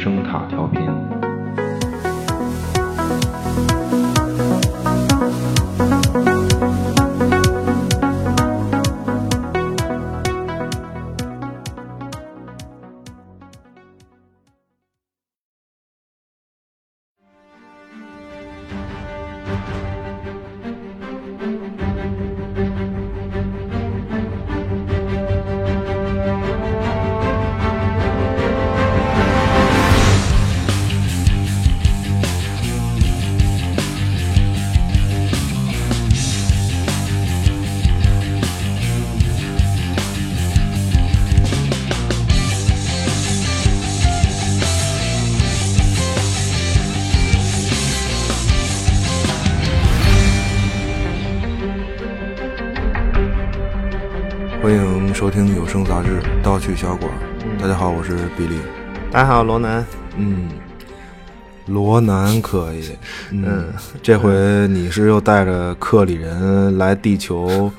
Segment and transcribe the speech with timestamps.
[0.00, 1.17] 声塔调频。
[56.58, 57.08] 杂志《盗趣小馆》。
[57.60, 58.58] 大家好，我是比利。
[59.12, 59.86] 大家好，罗南。
[60.16, 60.48] 嗯，
[61.66, 62.96] 罗南可以。
[63.30, 63.72] 嗯，
[64.02, 64.32] 这回
[64.66, 67.70] 你是又带着克里人来地球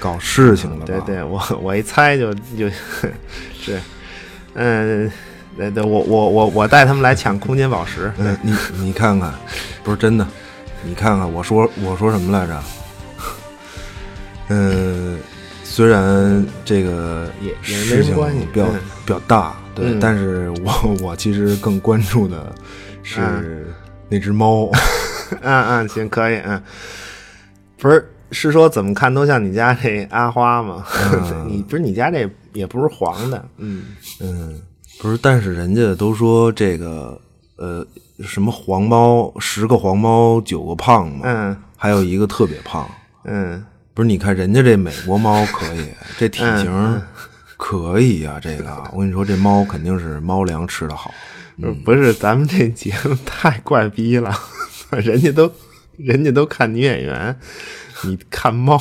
[0.00, 0.84] 搞事情了吧？
[0.86, 3.80] 对对，我我一猜就就，是，
[4.54, 5.08] 嗯，
[5.56, 8.12] 对对，我我我我带他们来抢空间宝石。
[8.18, 9.32] 嗯，你你看看，
[9.84, 10.26] 不是真的，
[10.82, 12.62] 你看看，我说我说什么来着？
[14.48, 15.18] 嗯。
[15.78, 18.12] 虽然这个也也事情
[18.52, 22.52] 比较比较大，对，但是我我其实更关注的
[23.04, 23.64] 是
[24.08, 24.68] 那只猫。
[25.40, 26.60] 嗯 嗯，行，可以，嗯，
[27.78, 30.84] 不是是说怎么看都像你家这阿花吗？
[31.46, 33.84] 你不是你家这也不是黄的，嗯。
[34.18, 34.60] 嗯，
[35.00, 37.16] 不是，但是人家都说这个
[37.54, 37.86] 呃
[38.24, 42.84] 什么黄猫十个黄猫九个胖嘛，嗯，还有一个特别胖，
[43.22, 43.64] 嗯。
[43.98, 47.02] 不是，你看人家这美国猫可以， 这体型
[47.56, 48.38] 可以呀。
[48.40, 51.12] 这个我跟你说，这猫肯定是猫粮吃的好。
[51.84, 54.32] 不是，咱们这节目太怪逼了，
[55.02, 55.50] 人家都
[55.96, 57.34] 人家都看女演员，
[58.04, 58.80] 你看猫。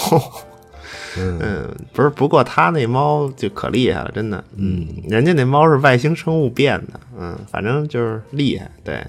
[1.17, 4.43] 嗯，不是，不过他那猫就可厉害了，真的。
[4.55, 9.03] 嗯，人家那猫是外星生物变的，嗯，反正就是厉害，对。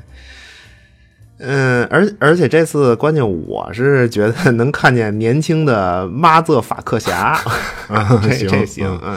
[1.41, 7.39] 嗯，而而且这次关键我是觉得能看见年轻的妈泽法克侠，
[8.23, 9.17] 这这行，嗯，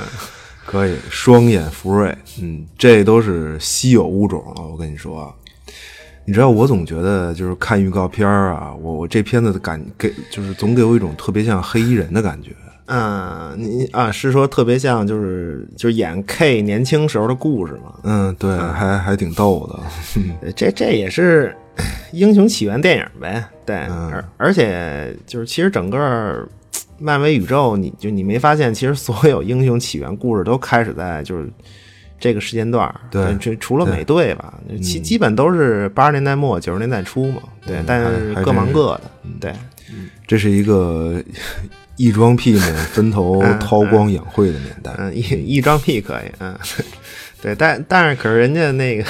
[0.65, 4.61] 可以双眼福瑞，嗯，这都是稀有物种了。
[4.61, 5.33] 我跟你说，
[6.25, 12.51] 你知道我总觉得就是看预告片啊，我我这片子的感给就是总给我一种特别像黑衣人的感觉。
[12.85, 17.93] 嗯，你啊是说特别像就是就是演 K 年轻时候的故事吗？
[18.03, 20.51] 嗯，对，还还挺逗的。
[20.55, 21.55] 这这也是。
[22.11, 26.47] 英雄起源电影呗，对，而而且就是其实整个
[26.99, 31.49] 漫威宇宙，你就你没发现，其实所有英雄起源故事都开始在就是
[32.19, 39.53] 这个时间段对，这除了美队吧，基基本都是八十年代末九十年代初嘛，对，但是各忙各的，对，
[40.27, 41.23] 这是一个
[41.95, 46.55] 异装癖们分头韬光养晦的年代，嗯，异异装癖可以，嗯，
[47.41, 49.05] 对，但但是可是人家那个。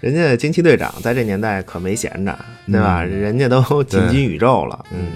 [0.00, 3.02] 人家惊奇队长在这年代可没闲着，对吧？
[3.02, 4.84] 人家都进军宇宙了。
[4.92, 5.12] 嗯，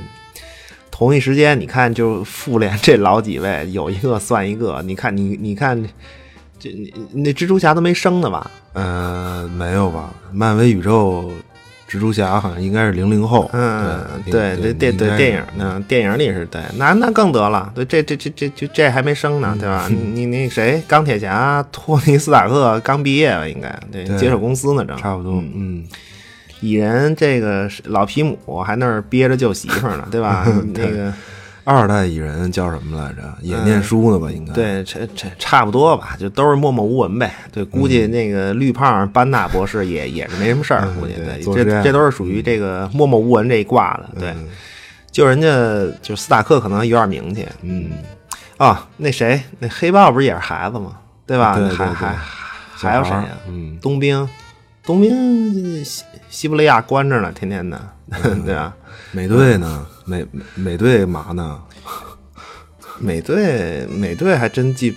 [0.90, 4.82] 同一时间，你看，就复联这老几位，有一个算一个。
[4.82, 5.82] 你看，你你看，
[6.58, 6.70] 这
[7.12, 8.50] 那蜘蛛侠都没生呢吧？
[8.72, 10.12] 呃，没有吧？
[10.32, 11.30] 漫威宇宙。
[11.90, 19.88] 蜘蛛侠好像应该是零零后，嗯，对对电对电影，嗯，电影里是对，那那更得了，对，这这这这这这还没生呢，对吧？
[19.90, 20.80] 你 你谁？
[20.86, 25.84] 钢铁侠托尼斯塔克刚毕业吧，应该对，接手公司呢，正差不多，嗯，
[26.60, 30.46] 蚁人这个老皮姆还那儿憋着救媳妇呢，对吧？
[30.72, 31.12] 那个。
[31.64, 33.22] 二代蚁人叫什么来着？
[33.42, 34.30] 也念书呢吧？
[34.30, 37.32] 应该对，这这差不多吧，就都是默默无闻呗。
[37.52, 44.08] 对，估计那个绿胖班纳博士也也是没什么事儿，估计对，这这都是属于这个默默无闻这一挂的。
[44.18, 44.34] 对，
[45.10, 45.48] 就人家
[46.02, 47.46] 就斯塔克可能有点名气。
[47.62, 47.90] 嗯，
[48.56, 50.96] 啊，那谁，那黑豹不是也是孩子吗？
[51.26, 51.54] 对吧？
[51.76, 52.16] 还还
[52.72, 53.28] 还有谁呀？
[53.46, 54.28] 嗯，冬兵，
[54.84, 57.80] 冬兵西西伯利亚关着呢，天天的，
[58.44, 58.74] 对吧？
[59.12, 59.86] 美队呢？
[60.10, 60.26] 美
[60.56, 61.60] 美队嘛呢？
[62.98, 64.94] 美队美队还真记，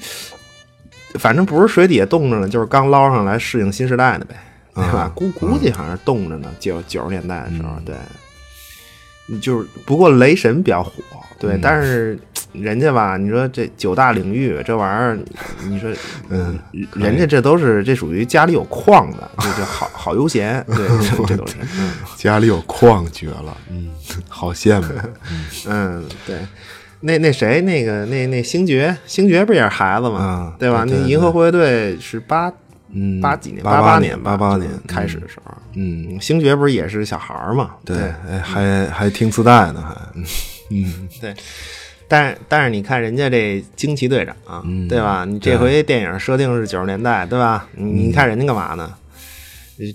[1.20, 4.36] 反正不是水底下冻着呢，就是刚捞上来适应新时代的呗，
[4.76, 5.10] 对吧？
[5.16, 7.96] 估估计好像是冻着呢，九九十年代的时候，对。
[9.42, 10.92] 就是不过雷神比较火，
[11.40, 12.20] 对，但是
[12.54, 15.20] 人家吧，你说这九大领域这玩意儿，
[15.68, 15.92] 你说，
[16.30, 16.58] 嗯，
[16.94, 20.88] 人家这都是这属于家里有矿的，这就好好悠闲，对，
[21.28, 21.56] 这 都是
[22.16, 23.90] 家里有矿绝了，嗯，
[24.30, 24.88] 好羡慕，
[25.68, 26.38] 嗯，对，
[27.02, 30.56] 那那谁那个那那星爵，星爵不也是孩子吗？
[30.60, 30.86] 对吧？
[30.88, 32.52] 那银河护卫队是八
[32.96, 37.72] 嗯八几年，88八年年吧，88就是年开始的时候，嗯，星爵不是也是小孩儿嘛？
[37.84, 37.98] 对，
[38.30, 40.24] 哎，还还听磁带呢，还，嗯。
[40.70, 41.10] 嗯。
[41.20, 41.34] 对，
[42.14, 45.26] 但是但是你看人家这惊奇队长、嗯对吧？
[45.26, 47.68] 你这回电影设定是九十年代，对吧？
[47.74, 48.94] 你看人家干嘛呢？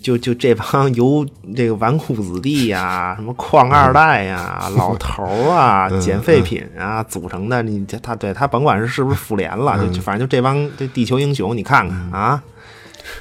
[0.03, 1.25] 就就这帮由
[1.55, 12.43] 这个纨绔子弟呀、 什么矿二代呀、嗯老头儿啊、捡废品啊组成的，你这他对他甭管是是不是复联了，就反正就这帮这地球英雄，你看看啊，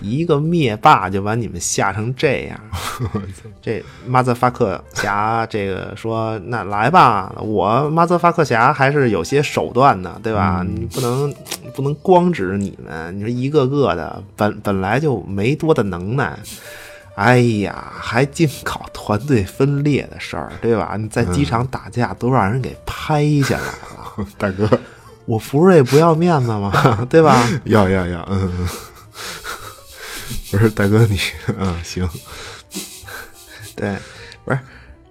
[0.02, 2.60] 一个灭霸就把你们吓成这样。
[3.62, 10.66] 这马泽发克侠这个说，那来吧，我马泽发克侠还是有些手段的，对吧？
[10.68, 11.34] 你不能
[11.76, 16.38] 不能光指你们，你说一个个的本本来就没多大能耐。
[17.16, 20.96] 哎呀，还净搞团队分裂的事儿，对吧？
[21.00, 24.70] 你在机场打架都让人给拍下来了， 大哥，
[25.26, 27.08] 我福瑞不要面子吗？
[27.10, 27.44] 对吧？
[27.66, 28.52] 要要要，嗯，
[30.52, 31.20] 嗯不是大哥你，
[31.60, 32.08] 嗯，行，
[33.76, 33.96] 对，
[34.46, 34.60] 不是。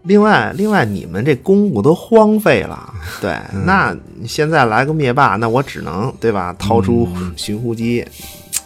[0.05, 3.95] 另外，另外，你们这公务都荒废了，对，那
[4.25, 6.55] 现在来个灭霸，那我只能对吧？
[6.59, 8.07] 掏出寻呼机，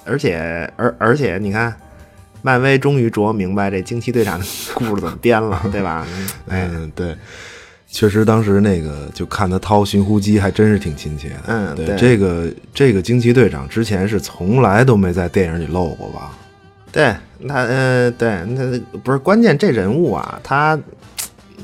[0.04, 1.74] 而且，而而且，你看，
[2.42, 4.44] 漫威终于琢磨明白这惊奇队长的
[4.74, 6.06] 故事怎么编了，对吧？
[6.46, 7.16] 哎，嗯，对，
[7.88, 11.74] 确实当时那个就看他掏寻呼机，还真是挺亲切的。
[11.74, 16.32] 对，嗯对这个这个惊奇队长之前是从来都没在电影里露过吧？
[16.92, 17.14] 对
[17.48, 20.78] 他，呃，对，那不是关键，这人物啊，他，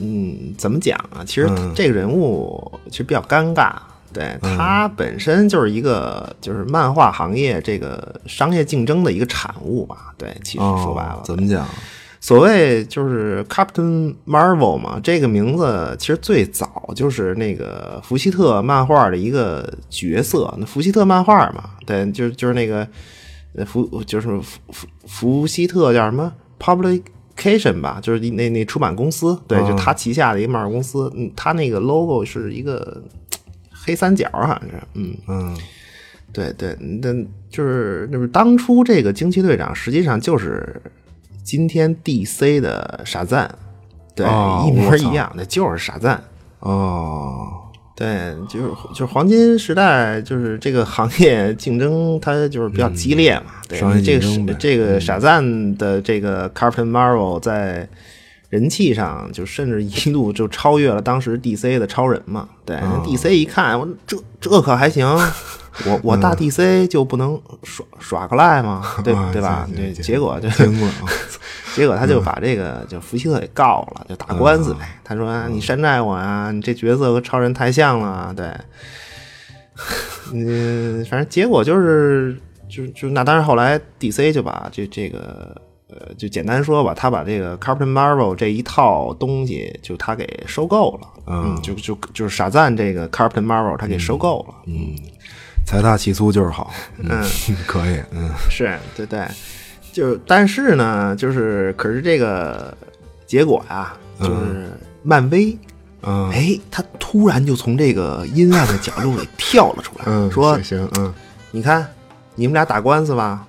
[0.00, 1.25] 嗯，怎么讲啊？
[1.25, 3.73] 其实嗯这个人物其实比较尴尬。
[4.12, 10.14] 对他本身就是一个就是漫画行业这个商业竞争的一个产物吧。
[10.17, 11.67] 对，其实说白了哦，，怎么讲？
[12.19, 20.55] 所谓就是 Captain Marvel 嘛，这个名字其实最早就是那个福希特漫画的一个角色。
[20.56, 22.88] 那福希特漫画嘛，对，就是就是那个
[23.56, 31.11] 呃福就是福福福希特叫什么 Publication 吧，就是那那出版公司，对，哦就他旗下的一个漫画公司。
[31.17, 33.03] 嗯，他那个 logo 是一个
[33.70, 35.17] 黑三角，好像是，嗯。
[35.29, 35.56] 嗯
[36.32, 37.14] 对对，那
[37.49, 40.82] 就是那不是当初这个惊奇队长，实际上就是
[41.43, 43.50] 今天 DC 的傻赞，
[44.14, 46.23] 对，哦一模一样那，就是傻赞。
[46.61, 47.66] 哦，
[47.96, 53.52] 对，就是就是黄金时代，就是这个行业竞争，它就是比较激烈嘛。
[53.66, 57.88] 对，嗯对这个这个傻赞的这个 Captain Marvel 在
[58.50, 62.46] 人气上，就甚至一度就超越了当时 DC 的超人嘛。
[62.66, 65.06] 对、哦 d c 一看，我这这可还行，
[65.84, 68.82] 我我大 DC 就不能耍耍个赖吗？
[69.05, 69.69] 对啊对吧？
[69.75, 70.49] 对，结果就
[71.76, 74.73] 结果他就把这个就福希特给告了，就打官司。
[74.75, 74.81] 呗。
[75.05, 78.50] 他说、啊你山寨我啊，你这角色和超人太像了，对。
[80.32, 82.34] 嗯，反正结果就是，
[82.69, 85.55] 就就那当然，后来 DC 就把这这个
[85.88, 94.96] 呃，就简单说吧，他把这个 Captain Marvel 这一套东西就他给收购了，嗯，就就就是傻赞这个 Captain Marvel 他给收购了，嗯，
[95.67, 97.23] 财大气粗就是好，嗯，
[97.67, 98.31] 可以，嗯。
[98.49, 99.27] 是对对，
[99.93, 102.75] 就但是呢，就是可是这个
[103.27, 104.70] 结果呀、就是
[105.03, 105.58] 漫威。
[106.03, 106.31] 嗯。
[106.31, 111.13] 哎，他突然就从这个阴暗的角落里跳了出来，嗯，说行行，嗯
[111.51, 111.85] ：“你看，
[112.37, 113.44] 你们俩打官司吧，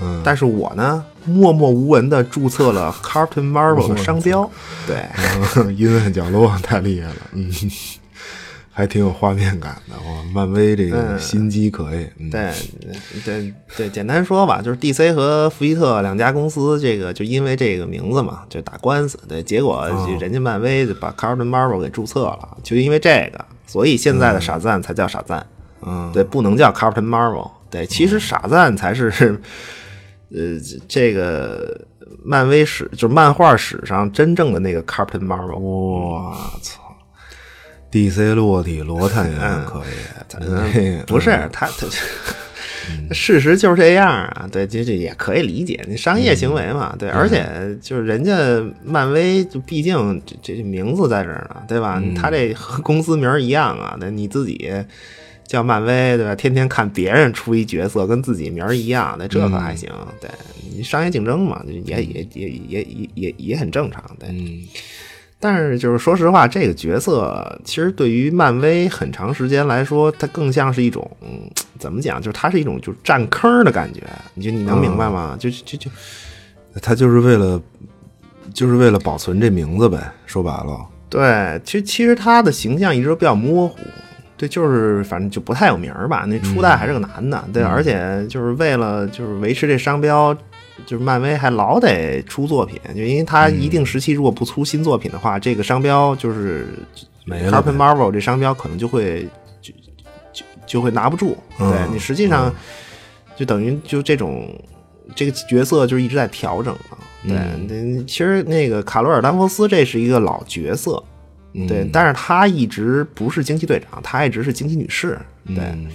[0.00, 4.50] 嗯，但是我呢，默默无闻的注册了 Captain Marvel 的商标。
[4.84, 4.96] 对，
[5.54, 7.48] 嗯 阴暗角落太厉害了，嗯，
[8.76, 10.22] 还挺有画面感的哇！
[10.34, 12.52] 漫威这个嗯心机可以，嗯，对，
[13.24, 19.18] 对，对，简单说吧，就是 DC 和福伊特两家公司，这个就因为这个名字嘛，就打官司。
[19.26, 19.88] 对，结果
[20.20, 25.46] 人家漫威就把 Captain Marvel 给注册了，就因为这个，所以现在的傻赞才叫傻赞。
[25.80, 27.50] 嗯，对，不能叫 Captain Marvel。
[27.70, 29.40] 对，其实傻赞才是，
[30.30, 31.80] 呃，这个
[32.22, 35.58] 漫威史就是漫画史上真正的那个 Captain Marvel。
[35.58, 36.85] 我操
[37.96, 39.94] ！DC 落体罗探员可以，
[40.28, 41.86] 咱这不是他他。
[43.10, 47.44] 事实就是这样啊，对，这这也可以理解，你商业行为嘛，对，而且
[47.82, 48.32] 就是人家
[48.84, 52.00] 漫威，就毕竟这这名字在这儿呢，对吧？
[52.14, 54.70] 他这和公司名儿一样啊，那，你自己
[55.48, 56.32] 叫漫威，对吧？
[56.36, 60.30] 天天看别人出一角色跟自己名儿一样，那，这可还行，对
[60.70, 64.28] 你商业竞争嘛，也也也也也也也很正常，对。
[65.36, 72.20] 嗯但是就是说实话，这个角色其实对于漫威很长时间来说，它更像是一种、嗯、怎么讲？
[72.20, 74.00] 就是它是一种就是占坑的感觉。
[74.34, 75.36] 你就你能明白吗？
[75.38, 75.90] 就就就
[76.82, 77.60] 他就是为了，
[78.54, 83.78] 就是为了保存这名字呗，说白了，对，其实其实他的形象一直都比较模糊。
[84.38, 86.24] 对，就是反正就不太有名儿吧。
[86.26, 90.36] 那初代还是个男的，对，而且就是为了就是维持这商标，
[90.84, 96.68] 就是漫威还老得出作品，就因为他一定时期如果不出新作品的话，这个商标就是
[97.24, 99.26] 没了 Captain Marvel 这商标可能就会
[99.62, 99.72] 就
[100.32, 101.36] 就就会拿不住。
[101.58, 102.54] 嗯对你实际上
[103.34, 104.48] 就等于就这种
[105.14, 106.98] 这个角色就是一直在调整嘛。
[107.26, 111.02] 对，嗯其实那个卡罗尔·丹佛斯这是一个老角色，
[111.54, 115.18] 嗯对，但是他一直不是惊奇队长，他一直是惊奇女士。
[115.46, 115.88] 对，嗯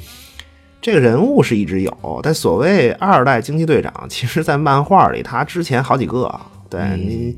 [0.81, 6.29] 这个人物是一直有，但所谓二代惊奇队长，其实在漫画里他之前好几个。
[6.69, 7.35] 对、你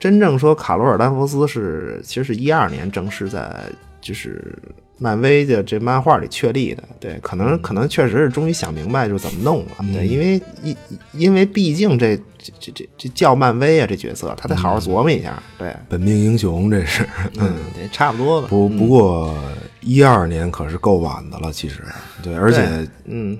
[0.00, 3.54] 真正说卡罗尔·丹佛斯是，其实是一二年正式在
[4.00, 4.58] 就是
[4.96, 6.82] 漫威的这漫画里确立的。
[6.98, 9.72] 对，可能可能确实是终于想明白就是怎么弄了。
[9.92, 10.76] 对，因为因
[11.12, 15.40] 因为毕竟这这这这这叫漫威啊，这角色他得好好琢磨一下。
[15.58, 17.06] 对，本命英雄这是，
[17.38, 18.48] 嗯，对，差不多吧。
[18.48, 19.36] 不不过
[19.82, 21.82] 一二年可是够晚的了，其实
[22.22, 23.36] 对，而且嗯，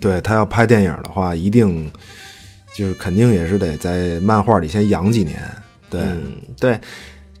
[0.00, 1.90] 对他要拍电影的话，一定
[2.74, 5.36] 就是肯定也是得在漫画里先养几年，
[5.90, 6.80] 对，嗯，对，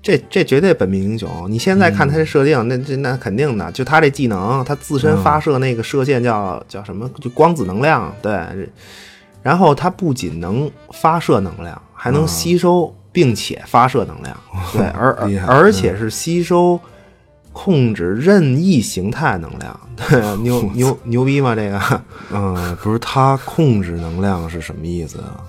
[0.02, 1.30] 这这绝对本命英雄。
[1.48, 7.08] 你现在看他这设定，那这那肯定的，就他这技能，他自身发射那个射线叫、叫什么？
[7.20, 8.38] 就光子能量，对。
[9.42, 14.36] 然后他不仅能发射能量，还能吸收并且发射能量，
[14.72, 15.16] 对， 而
[15.46, 16.78] 而且是吸收。
[17.52, 21.54] 控制任意形态能量， 对，牛牛牛逼吗？
[21.54, 22.02] 这个，
[22.32, 25.40] 嗯， 不是他控制能量是什么意思啊？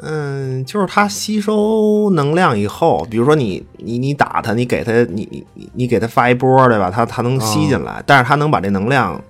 [0.00, 6.88] 嗯，就是它吸收能量以后，比如说你你你打它，你给它你你你你给它发一波，对吧？
[6.88, 9.20] 它它能吸进来，但是它能把这能量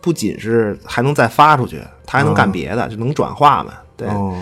[0.00, 3.74] 不仅是还能再发出去，它还能干别的，就能转化嘛。
[3.96, 4.36] 对，哦，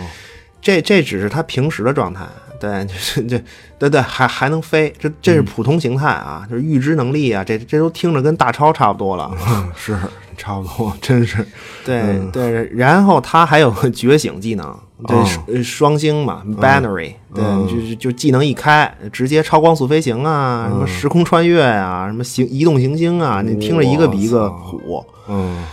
[0.59, 2.25] 这这只是它平时的状态。
[2.59, 3.41] 对， 就是这，
[3.79, 9.31] 对对，还还能飞，这这是普通形态啊，就是预知能力啊，这这都听着跟大超差不多了。
[9.75, 9.97] 是
[10.35, 11.45] 差不多，真是，
[11.83, 25.03] 对、对，然后它还有个 觉醒技能，对、双星嘛，binary，、对，就就就技能一开，直接超光速飞行啊，什么时空穿越啊，什么行移动行星啊，你听着一个比一个虎。
[25.27, 25.63] 嗯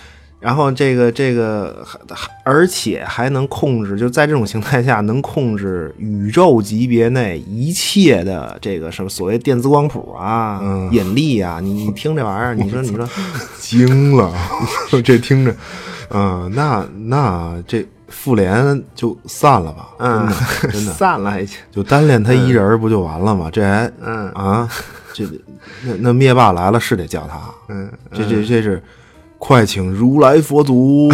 [0.44, 10.90] 然后这个这个还还而且还能控制，就在这种形态下能控制宇宙级别内一切的这个什么所谓电子光谱啊、嗯。
[10.92, 13.08] 引力啊，你你听这玩意儿，你说你说，
[13.58, 14.30] 惊了，
[15.02, 15.56] 这听着，
[16.10, 19.88] 嗯，那那这复联就散了吧？
[19.98, 20.28] 嗯，
[20.70, 23.48] 真的，散了已经，就单练他一人不就完了吗？
[23.50, 24.28] 这还嗯。
[24.32, 24.68] 啊，
[25.14, 25.24] 这
[25.84, 28.82] 那那灭霸来了是得叫他，嗯这这这是
[29.38, 31.12] 快请如来佛祖，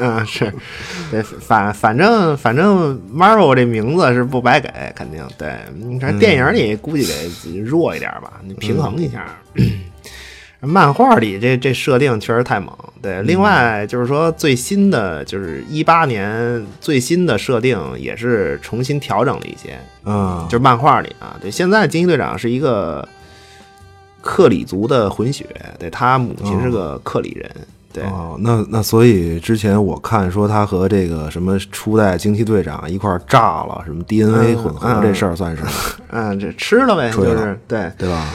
[0.00, 0.52] 嗯， 是，
[1.10, 5.52] 对，反反正反正 Marvel 这名字是不白给，肯定对。
[5.76, 9.26] 你看电影里估计得弱一点吧，你平衡一下。
[10.64, 12.72] 漫画里这这设定确实太猛，
[13.02, 13.20] 对。
[13.22, 21.50] 另外就是说最新的就是一八年最新的设定也是重新调整了一些，嗯，就是漫画里啊，对。
[21.50, 23.06] 现在惊奇队长是一个
[24.22, 25.44] 克里族的混血，
[25.78, 27.50] 对他母亲是个克里人，
[27.92, 28.04] 对。
[28.04, 35.62] 哦，那那所以之前我看说他和这个什么初代惊奇队长一块儿炸了，什么 DNA 混合这事儿算是，
[36.10, 38.28] 嗯，这吃了呗，了就是对，对吧？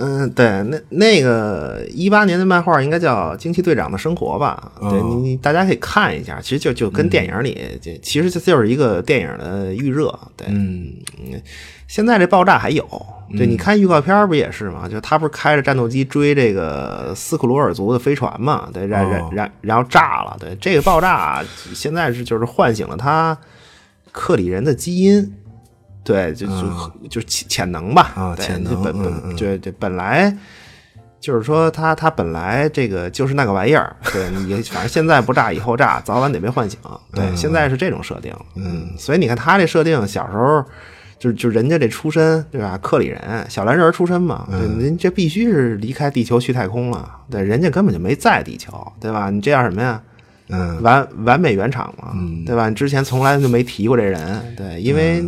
[0.00, 4.70] 嗯，对，那那个一八年的漫画应该叫《惊奇队长的生活》吧？
[4.80, 10.16] 对哦你你大家可以看一下，其实就就跟电影里，这其实这就是一个电影的预热。
[10.36, 10.94] 对，嗯
[11.88, 12.86] 现在这爆炸还有，
[13.36, 14.88] 对，你看预告片不也是吗？
[14.88, 18.68] 就他不是开着战斗机追这个斯库罗尔族的飞船嘛？
[18.72, 20.36] 对，然然哦然然后炸了。
[20.38, 21.42] 对，这个爆炸
[21.74, 23.36] 现在是就是唤醒了他
[24.12, 25.34] 克里人的基因。
[26.08, 30.34] 对，就就就潜潜能吧，啊潜能就本本对对，本来
[31.20, 36.78] 就是说他他本来这个就是那个玩意儿， 对你反正现在不炸，以后炸， 早晚得被唤醒。
[37.12, 40.64] 对，现在是这种设定，嗯，所以你看他这设定，小时候
[41.18, 42.78] 就就人家这出身，对吧？
[42.80, 49.28] 克里人，小蓝人出身嘛，对，您这必须是离开地球去太空了，对，人家根本就没在地球，对吧？
[49.28, 50.00] 你这样什么呀？
[50.50, 52.14] 嗯完完美原厂嘛，
[52.46, 52.70] 对吧？
[52.70, 55.22] 你之前从来就没提过这人，对，因为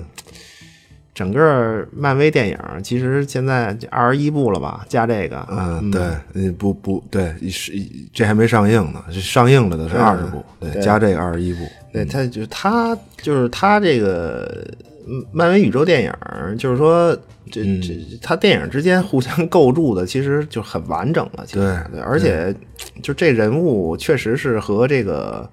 [1.21, 6.01] 整个漫威电影其实现在二十一部了吧，加这个，嗯，对，
[6.33, 7.75] 呃不不对，是
[8.11, 10.81] 这还没上映呢，这上映了的是二十部，对，对。
[10.81, 11.59] 加这个二十一部，
[11.93, 14.67] 对，他就他就是他这个
[15.07, 17.15] 嗯漫威宇宙电影，就是说
[17.51, 21.45] 这这他电影之间互相构筑的，其实就很完整了。
[21.45, 21.61] 其实。
[21.61, 22.55] 对对，而且
[23.03, 25.47] 就这人物确实是和这个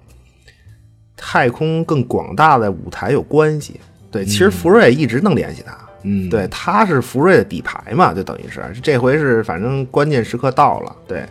[1.14, 3.78] 太空更广大的舞台有关系。
[4.18, 5.76] 对，其实福瑞一直能联系他。
[6.02, 11.26] 嗯，对，他是福瑞的底牌嘛，就等于是这回是反正关键时刻到了，对，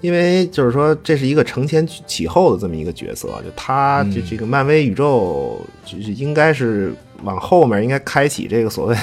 [0.00, 6.92] 因为就是说这是一个承前启后的这么一个角色，就他这这个漫威宇宙就是应该是
[7.22, 8.96] 往后面应该开启这个所谓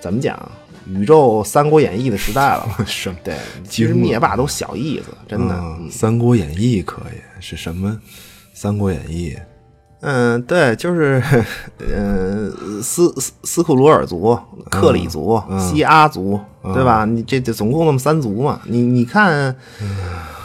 [0.00, 0.36] 怎么讲
[0.88, 3.16] 宇宙《三国演义》的时代了吧， 什么？
[3.22, 3.36] 对，
[3.68, 5.54] 其实灭霸都小意思，真的，
[5.90, 7.90] 《三国演义》可以是什么？
[8.52, 9.36] 《三国演义》
[10.00, 11.20] 嗯，对，就是，
[11.80, 14.38] 嗯，斯斯斯库鲁尔族、
[14.70, 16.38] 克里族、西阿族，
[16.72, 17.04] 对吧？
[17.04, 18.60] 你这这总共那么三族嘛？
[18.64, 19.52] 你你看，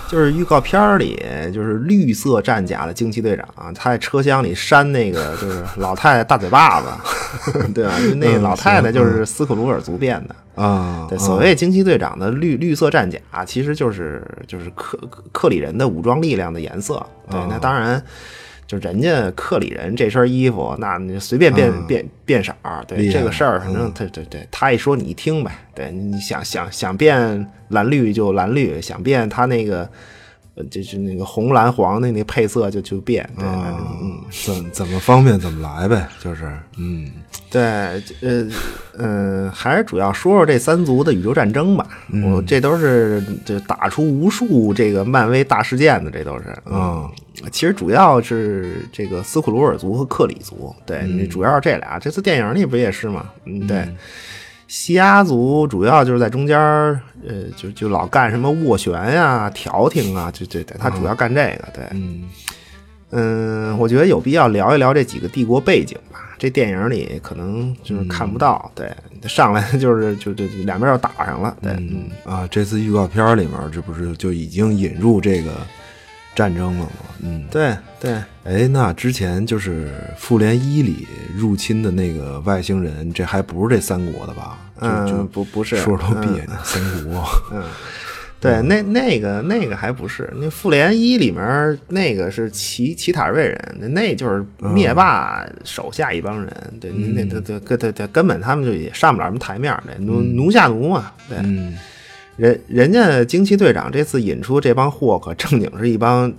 [0.10, 6.88] 就是预告片里，就是绿色战甲的惊奇队长，他在车厢里扇那个就是老太太大嘴巴子，
[7.76, 7.92] 对吧？
[8.16, 11.06] 那老太太就是斯库鲁尔族变的啊。
[11.08, 14.98] 对，所谓惊奇队长的绿绿色战甲，其实就是就是克
[15.32, 17.06] 克里人的武装力量的颜色。
[17.30, 18.04] 对，那当然。
[18.66, 29.90] 就人家克里人这身衣服，那你随便变变变色儿，对这个事儿，反正他对对，他一说你一听呗，对，你想想想变蓝绿就蓝绿，想变他那个，
[30.70, 37.10] 就是那个红蓝黄的那配色就就变，对，嗯，怎怎么方便怎么来呗，就是，嗯，
[37.50, 37.62] 对，
[38.22, 38.48] 呃，
[38.98, 41.88] 嗯，还是主要说说这三族的宇宙战争吧，
[42.24, 47.10] 我这都是就打出无数这个漫威大事件的，这都是，嗯。
[47.52, 51.98] 其实主要是这个斯库鲁尔族和克里族，对你主要是这俩。
[51.98, 53.26] 这次电影里不也是吗？
[53.46, 53.86] 嗯，对。
[54.68, 61.68] 西亚族主要就是在中间，呃，就就老干什么斡旋呀、调停啊，就对对，他主要干这个。
[61.74, 62.24] 对，嗯
[63.12, 66.20] 嗯，我觉得有必要聊一聊这几个帝国背景吧。
[66.40, 68.92] 这电影里可能就是看不到，对，
[69.28, 71.56] 上来就 是就就两边要打上了。
[71.62, 75.52] 对，嗯啊，这次预告片里面这不是就已经引入这个。
[76.36, 76.90] 战争了嘛？
[77.22, 78.14] 嗯，对对。
[78.44, 84.58] 哎，那之前就是复联一里入侵的那个外星人，这还不是这三国的吧？
[84.80, 86.50] 嗯，不不是，说着都别扭。
[86.64, 87.64] 三国，嗯，
[88.42, 96.54] 对，那那个那个还不是那复联一里面那个是奇奇塔瑞人，那那就是灭霸手下一帮人。
[96.82, 101.14] 对，那那那根根根本他们就也上不了什么台面的，奴奴下奴嘛。
[101.30, 101.38] 对。
[102.36, 106.32] 人人家惊奇队长这次引出这帮货，可正经是一帮，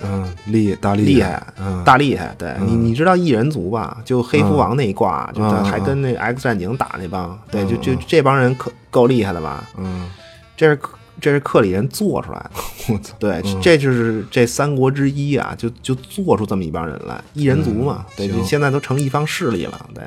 [0.00, 1.42] 嗯，厉大厉害，
[1.84, 2.34] 大厉害。
[2.36, 3.98] 对你，你知道异人族吧？
[4.04, 9.68] 就黑蝠王那一挂，就还跟那 X 战警打那帮，对，就就这帮人可够厉害的吧？
[9.78, 10.10] 嗯，
[10.56, 10.78] 这是
[11.20, 12.50] 这是克里人做出来的。
[12.92, 18.04] 我操，对，这就是这三国之一啊，就就做出这么一帮人来，异人族嘛。
[18.16, 19.86] 对，现在都成一方势力了。
[19.94, 20.02] 对，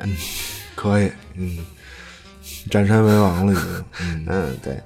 [0.74, 1.58] 可以，嗯。
[2.70, 3.84] 占山为王了，已经。
[4.26, 4.80] 嗯，对，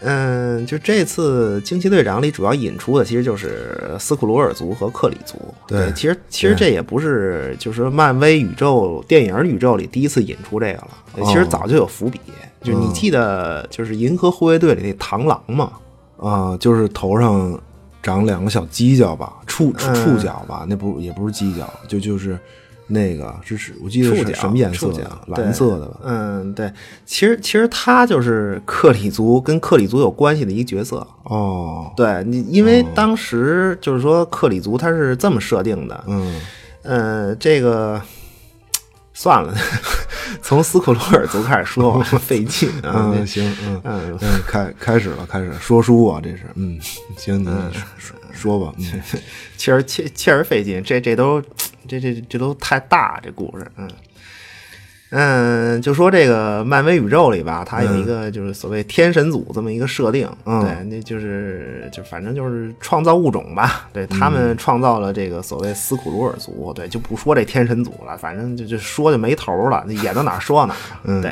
[0.00, 5.36] 嗯，就这次惊奇队长里主要引出的，其实就是斯库鲁尔族和克里族。
[5.66, 10.88] 对，其实其实这也不是，就是漫威宇宙电影宇宙里第一次引出这个了。
[11.24, 12.20] 其实早就有伏笔，
[12.62, 15.72] 就你记得，就是《银河护卫队》里那螳螂吗？
[16.18, 17.60] 啊，就是头上
[18.02, 20.64] 长两个小犄角吧，触触角吧？
[20.68, 22.38] 那不也不是犄角，就就是。
[22.88, 25.10] 那个是是，我记得是什么颜色的？
[25.28, 26.00] 蓝色的吧？
[26.04, 26.70] 嗯，对。
[27.06, 31.06] 其实其实他就是克里族跟克里族有关系的一个角色。
[31.24, 36.04] 哦，对你，因为当时就是说克里族他是这么设定的。
[36.06, 36.40] 嗯，
[36.82, 37.98] 呃，这个
[39.14, 39.54] 算了，
[40.42, 43.14] 从斯库鲁尔族开始说费劲啊。
[43.24, 46.40] 行，嗯嗯嗯，开开始了，开始说书啊，这是。
[46.56, 46.78] 嗯，
[47.16, 47.46] 行，你
[47.96, 48.74] 说说吧。
[48.78, 49.00] 嗯，
[49.56, 51.42] 确实确确实费劲，这这都。
[51.86, 53.88] 这这这都太大，这故事，嗯。
[55.14, 70.74] 嗯，就说这个漫威宇宙里吧，它有一个就是所谓天神组这么一个设定，对，那就是就反正就是创造物种吧，对他们创造了这个所谓斯库鲁尔族，对，就不说这天神组了，反正就就说就没头了，演到哪说哪，
[71.20, 71.30] 对，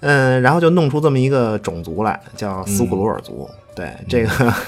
[0.00, 4.54] 嗯，然后就弄出这么一个种族来，叫斯库鲁尔族，对，这个。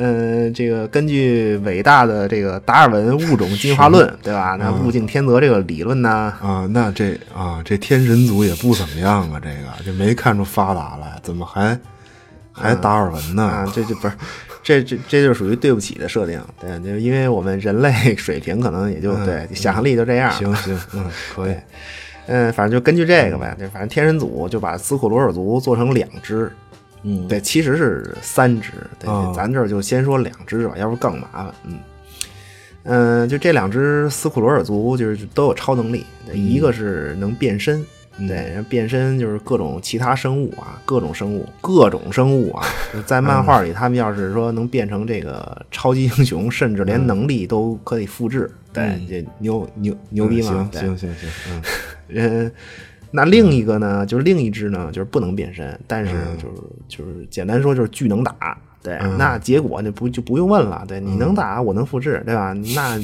[0.00, 4.56] 嗯，这个根据伟大的这个达尔文物种进化论，对吧？
[4.56, 6.32] 那物竞天择这个理论呢？
[6.40, 11.76] 啊，那这啊，这天神族也不怎么样啊，这个就没看出发达来，怎么还
[12.52, 13.42] 还达尔文呢？
[13.42, 14.14] 啊，这就不是，
[14.62, 20.30] 这这这就属于对不起的设定，对，就因为我们人类水平可能也就对想象力就这样。
[20.30, 21.54] 行行，嗯， 可以，
[22.28, 26.52] 嗯，反正就根据这个呗，就反正天神组就把斯库罗尔族做成两支。
[27.02, 31.54] 嗯，对，其实是三只，对，咱这儿就先说两只吧，要不更麻烦。
[31.64, 31.78] 嗯，
[32.84, 37.84] 嗯，就这两只斯库罗尔族，就是都有超能力，一个是能变身，
[38.26, 42.66] 对，变身就是各种其他生物啊，各种生物，各种生物啊，
[43.06, 50.68] 在漫画里，他们要是说能变成这个超级英雄，甚至连能力都可以复制，对，这牛牛牛逼吗？
[50.72, 51.30] 行行行，
[52.08, 52.50] 嗯，
[53.10, 58.58] 那另一个呢，就是另一只呢，就是不能变身，但是就是就是简单说就是巨能打。
[58.80, 60.84] 对，那结果那不就不用问了。
[60.86, 62.54] 对，你能打，我能复制，对吧？
[62.76, 62.96] 那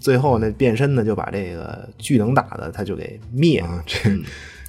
[0.00, 3.82] 最后那变身呢，就把这个巨能打的他就给灭了。
[3.84, 3.98] 这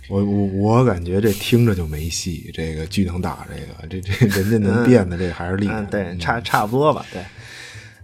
[0.09, 2.49] 我我我感觉这听着就没戏。
[2.53, 5.81] 这个巨能打这个，这这人家能变的这还是厉害。
[5.83, 7.05] 对，差差不多吧。
[7.13, 7.21] 对，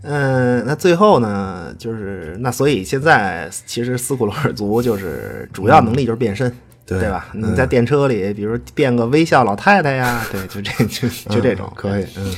[0.03, 6.53] 嗯，那最后呢，就是那所以现在其实斯库罗尔族就是主要能力就是变身。
[6.85, 7.27] 对吧？
[7.33, 12.05] 你在电车里，比如变个微笑老太太呀， 对，就这就就这种可以。
[12.17, 12.33] 嗯，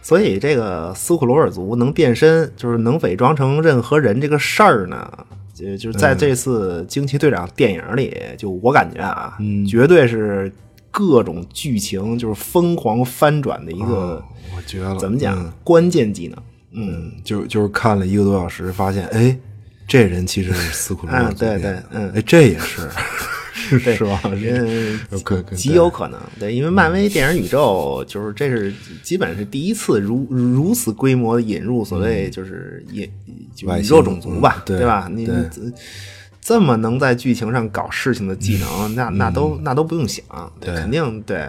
[0.00, 5.10] 所以这个斯库罗尔族能变身，就是能伪装成任何人这个事儿呢，
[5.54, 9.36] 就就是在这次惊奇队长电影里，就我感觉啊，
[9.68, 10.52] 绝对是
[10.90, 14.22] 各种剧情就是疯狂翻转的一个，
[14.56, 16.38] 我觉得怎么讲关键技能。
[16.72, 19.36] 嗯，就就是看了一个多小时，发现哎，
[19.88, 22.88] 这人其实是斯库鲁尔族，对对，嗯，哎，这也是。
[23.78, 24.20] 是吧？
[24.24, 26.20] 嗯，可极有可能。
[26.38, 33.08] 对，因为漫威电影宇宙就是这是基本是第一次如如此规模的引入所谓就是引
[33.78, 35.08] 宇宙种族吧，对吧？
[35.12, 35.28] 你
[36.50, 40.24] 这么能在剧情上搞事情的技能，那那都那都不用想，
[40.60, 41.48] 肯定对。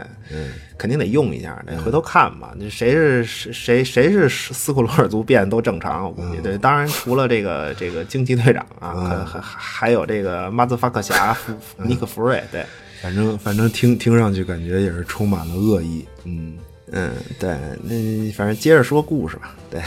[0.78, 2.54] 肯定得用一下，得回头看吧。
[2.58, 6.42] 那谁是谁谁是斯库罗尔族变都正常，我估计。
[6.42, 11.36] 对，当然除了这个这个惊奇队长啊，还还有这个马兹法克侠
[11.78, 12.44] 尼克弗瑞。
[12.52, 12.64] 对，
[13.02, 16.06] 反正反正听听上去感觉也是充满了恶意。
[16.26, 16.58] 嗯
[16.92, 19.56] 嗯，对，那反正接着说故事吧。
[19.70, 19.82] 对，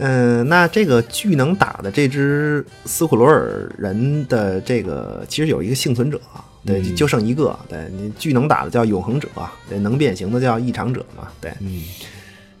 [0.00, 6.20] 嗯，那这个巨能打的这只斯库罗尔人的这个其实有一个幸存者。
[6.62, 7.58] 对，就剩一个。
[7.70, 9.28] 对你巨能打的叫永恒者，
[9.66, 11.28] 对，能变形的叫异常者嘛。
[11.40, 11.82] 对，嗯，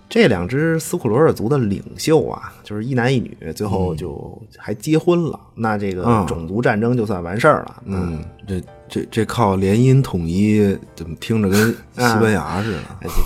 [0.08, 5.38] 这两只斯库罗尔族的领袖啊，就是一男一女，最后就还结婚了。
[5.54, 7.82] 那这个种族战争就算完事儿了。
[7.84, 12.80] 嗯，这这这靠联姻统一，怎么听着跟 西班牙似的？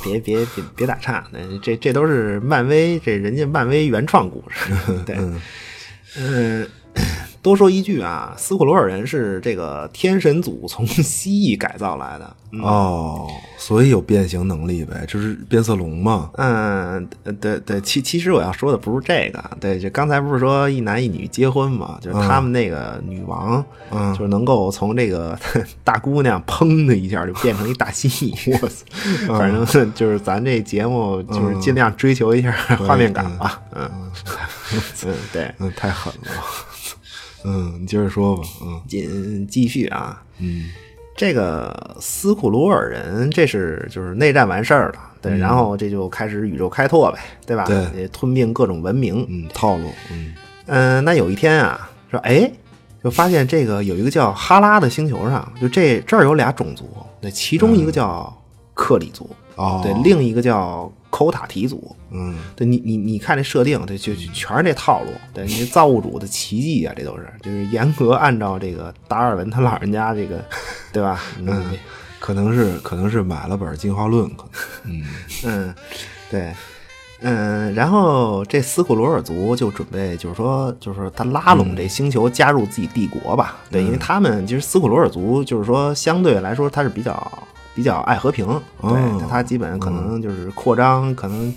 [0.04, 1.26] 别别别别打岔，
[1.62, 4.72] 这这都是漫威，这人家漫威原创故事。
[5.06, 5.16] 对，
[6.16, 6.68] 嗯。
[7.44, 13.28] 多说一句啊，斯库罗尔人是这个天神组从蜥蜴改造来的哦，
[13.58, 16.30] 所以有变形能力呗，就是变色龙嘛。
[16.38, 17.06] 嗯，
[17.38, 25.38] 对对，其其实我要说的不是这个，对，就刚才不是说一男一女结婚嘛，就是他们那个女王，嗯，就是能够从这个
[25.84, 28.56] 大姑娘砰的一下就变成一大蜥蜴。
[28.62, 32.50] 我操， 反正就是咱这节目就是尽量追求一下
[32.86, 33.60] 画面感吧。
[33.74, 33.90] 嗯
[35.04, 36.30] 嗯，对，嗯，太狠了。
[37.44, 38.42] 嗯，你接着说吧。
[38.62, 40.22] 嗯，继继续啊。
[40.38, 40.70] 嗯，
[41.16, 47.64] 这个斯库鲁尔人，这是就是内战完事儿了，对，然后这就开始宇宙开拓呗，对吧？
[47.64, 50.34] 对，吞并各种文明，嗯，套路，嗯
[50.66, 51.04] 嗯。
[51.04, 52.50] 那有一天啊，说哎，
[53.02, 56.88] 就发现这个有一个叫哈拉的星球上，就这这儿有俩种族，
[57.20, 58.36] 那，其中一个叫
[58.72, 60.90] 克里族，哦，对，另一个叫。
[61.14, 70.44] 口塔提族，嗯，对你你你看这设定，这就全是这套路，对你造物主的奇迹啊，这都是就是严格按照这个达尔文他老人家这个，
[70.92, 71.22] 对吧？
[71.38, 71.78] 嗯，
[72.18, 74.44] 可能是可能是买了本进化论，可
[74.82, 75.06] 能，嗯
[75.46, 75.74] 嗯，
[76.28, 76.52] 对，
[77.20, 87.14] 嗯，然后这斯库罗尔族就准备就是说就是他拉拢这星球加入自己帝国吧，对，因为他们其实斯库罗尔族就是说相对来说他是比较。
[87.74, 88.46] 比较爱和平，
[88.82, 91.54] 对他基本可能就是扩张，可能，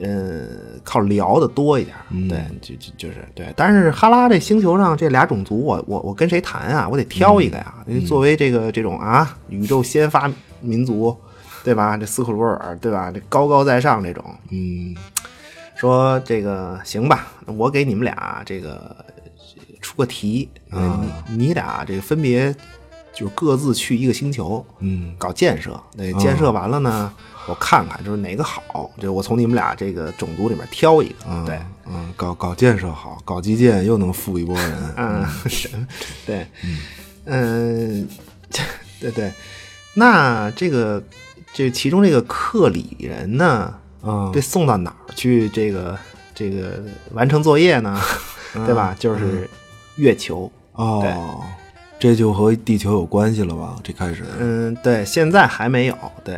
[0.00, 0.48] 呃，
[0.82, 1.96] 靠聊的多一点，
[2.28, 3.52] 对，就就就是对。
[3.54, 6.88] 但是哈拉这星球上这俩种族，我我我跟谁谈啊？
[6.88, 7.74] 我得挑一个呀。
[8.06, 10.28] 作为这个这种啊，宇宙先发
[10.60, 11.16] 民族，
[11.62, 11.96] 对吧？
[11.96, 13.12] 这斯库鲁尔，对吧？
[13.12, 14.96] 这高高在上这种，嗯，
[15.76, 18.96] 说这个行吧，我给你们俩这个
[19.80, 20.48] 出个题，
[21.28, 22.52] 你俩这个分别。
[23.12, 25.78] 就是各自去一个星球，嗯，搞建设。
[25.94, 27.12] 那建设完了呢，
[27.46, 31.44] 我看看就是哪个好，就我从你们俩这个种族里面挑一个。
[31.46, 34.78] 对，嗯，搞搞建设好，搞基建又能富一波人。
[34.96, 35.26] 嗯，
[36.24, 36.46] 对，
[37.26, 38.08] 嗯，
[38.98, 39.30] 对对。
[39.94, 41.02] 那这个
[41.52, 43.74] 这其中这个克里人呢，
[44.32, 45.48] 被送到哪儿去？
[45.50, 45.98] 这个
[46.34, 48.00] 这个完成作业呢？
[48.66, 48.96] 对吧？
[48.98, 49.48] 就是
[49.96, 50.50] 月球。
[50.72, 51.44] 哦。
[52.02, 53.76] 这就和地球有关系了吧？
[53.84, 56.36] 这开始，嗯，对，现在还没有，对，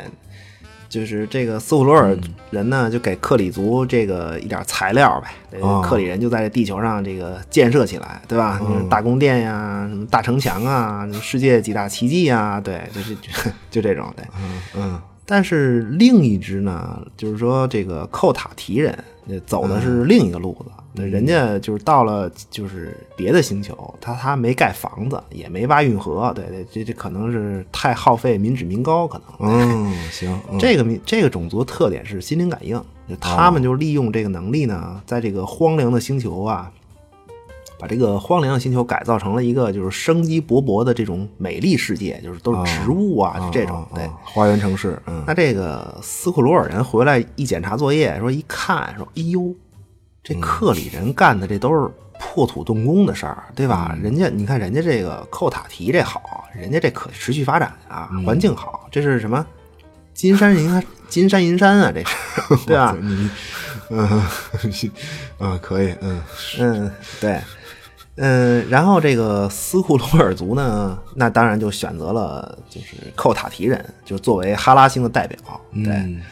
[0.90, 2.14] 就是这个斯普罗尔
[2.50, 8.61] 人呢，就给克里族这个一点材料呗，克里人就在这地球上这个建设起来，对吧？
[8.90, 13.16] 大宫殿呀，什么大城墙啊，世界几大奇迹呀，对，就是
[13.70, 18.96] 就这种，对，嗯嗯，但是另一支呢，就是说这个寇塔提人
[19.28, 29.50] 呃走的是另一个路子，那人家就是到了就是别的星球，他他没盖房子，也没挖运河，对对，这这可能是太耗费民脂民膏，可能。
[29.50, 32.80] 嗯，行，嗯这个民这个种族特点是心灵感应，
[33.18, 36.70] 他们就利用这个能力呢，在这个荒凉的星球啊，
[37.84, 43.86] 把这个荒凉的星球改造成了一个就是生机勃勃的这种美丽世界，就是都是植物啊，就这种。
[43.94, 49.54] 对，啊花园城市，嗯，那这个斯库鲁尔人回来一检查作业，说一看，说：“哎呦，
[50.22, 53.94] 这克里人干的这都是破土动工的事儿，对吧？
[54.02, 59.44] 人家你看人家这个寇塔提这好，人家这可持续发展啊，环境好，这是什么？
[60.14, 62.16] 金山银山，金山银山啊，这是
[62.64, 62.96] 对吧？
[62.98, 63.28] 你，
[63.90, 64.22] 嗯，
[65.40, 66.22] 嗯，可以，嗯，
[66.60, 67.40] 嗯，对，
[68.16, 75.38] 嗯，然后这个斯库鲁尔族呢，那当然就选择了就是寇塔提人，就作为哈拉星的代表，
[75.72, 76.22] 对，嗯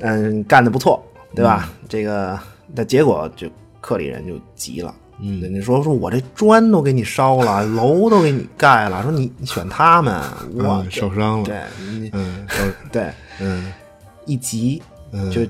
[0.00, 1.00] 嗯，干得不错，
[1.34, 1.70] 对吧？
[1.88, 2.38] 这个
[2.74, 3.48] 那结果就
[3.80, 10.20] 克里人就急了，嗯人家说说我这砖都给你烧了，楼都给你盖了，说你你选他们，
[10.54, 12.44] 我嗯受伤了对，你嗯
[12.90, 13.72] 对，嗯
[14.26, 15.42] 一急嗯就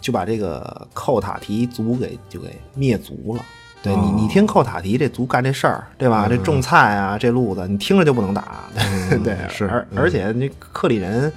[0.00, 3.42] 就把这个寇塔提族给就给灭族了。
[3.82, 6.26] 对哦你，你听寇塔提这族干这事儿，对吧？
[6.28, 8.64] 这种菜啊，这路子，你听着就不能打。
[9.24, 11.32] 对，是而而且那克里人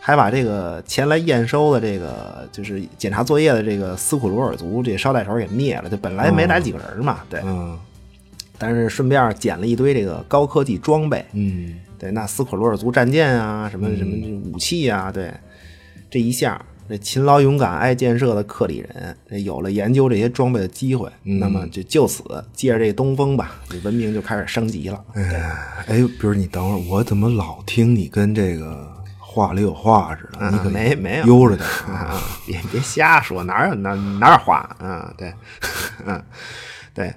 [0.00, 5.88] 还把这个前来验收的这个就是检查作业的这个斯库鲁尔族这捎带手给灭了。
[5.88, 7.78] 就本来没来几个人嘛，对，嗯
[8.58, 14.16] 但是顺便捡了一堆这个高科技装备，嗯对，那斯库鲁尔族战舰啊，什么什么
[14.50, 15.30] 武器啊，对，
[16.08, 22.22] 这一下，这勤劳勇敢、爱建设的克里人，这有了研究这些装备的机会，那么就就此
[22.52, 25.04] 借着这东风吧，这文明就开始升级了。
[25.14, 28.86] 哎，比如你等会儿，我怎么老听你跟这个
[29.18, 30.50] 话里有话似的？
[30.50, 31.68] 你没没有悠着点
[32.46, 34.76] 别别瞎说，哪有哪哪有话？
[34.80, 35.34] 嗯，对，
[36.06, 36.22] 嗯，
[36.94, 37.12] 对。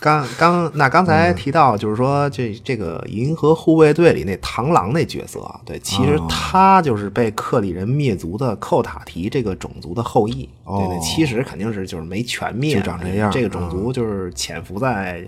[0.00, 10.48] 刚刚那刚才提到，就是说这这个银河护卫队里那螳螂那角色啊，对，其实他就是被克里人灭族的寇塔提这个种族的后裔。
[10.66, 15.22] 对对，其实肯定是就是没全灭，就长这样这个种族就是潜伏在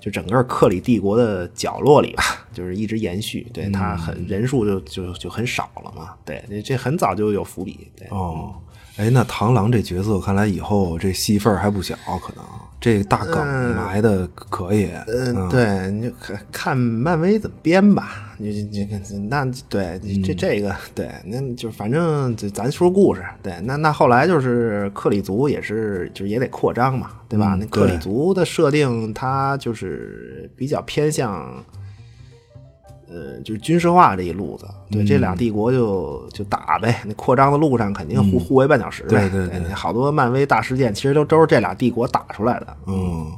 [0.00, 2.22] 就整个克里帝国的角落里吧，
[2.54, 3.44] 就是一直延续。
[3.52, 6.10] 对他很人数就就就很少了嘛。
[6.24, 7.88] 对，这这很早就有伏笔。
[7.96, 8.54] 对，哦，
[8.96, 12.44] 哎，那螳螂这角色看来以后这戏份还不小，可能
[12.80, 14.90] 这大梗埋的可以。
[15.06, 18.34] 嗯，对，你就看看漫威怎么编吧。
[18.38, 23.24] 你你你那对你这这个对，那就反正就咱说故事。
[23.42, 27.54] 对，那那后来就是克里族也是，就是也得扩张嘛，对吧？
[27.54, 31.64] 嗯那克里族的设定，它就是比较偏向。
[33.10, 37.02] 呃，就是军事化这一路子，对、这嗯俩帝国就就打呗。
[37.06, 39.08] 那扩张的路上肯定互、互为绊脚石呗。
[39.08, 42.76] 对对对对，好多漫威大事件其实都都是这俩帝国打出来的。
[42.86, 43.32] 嗯，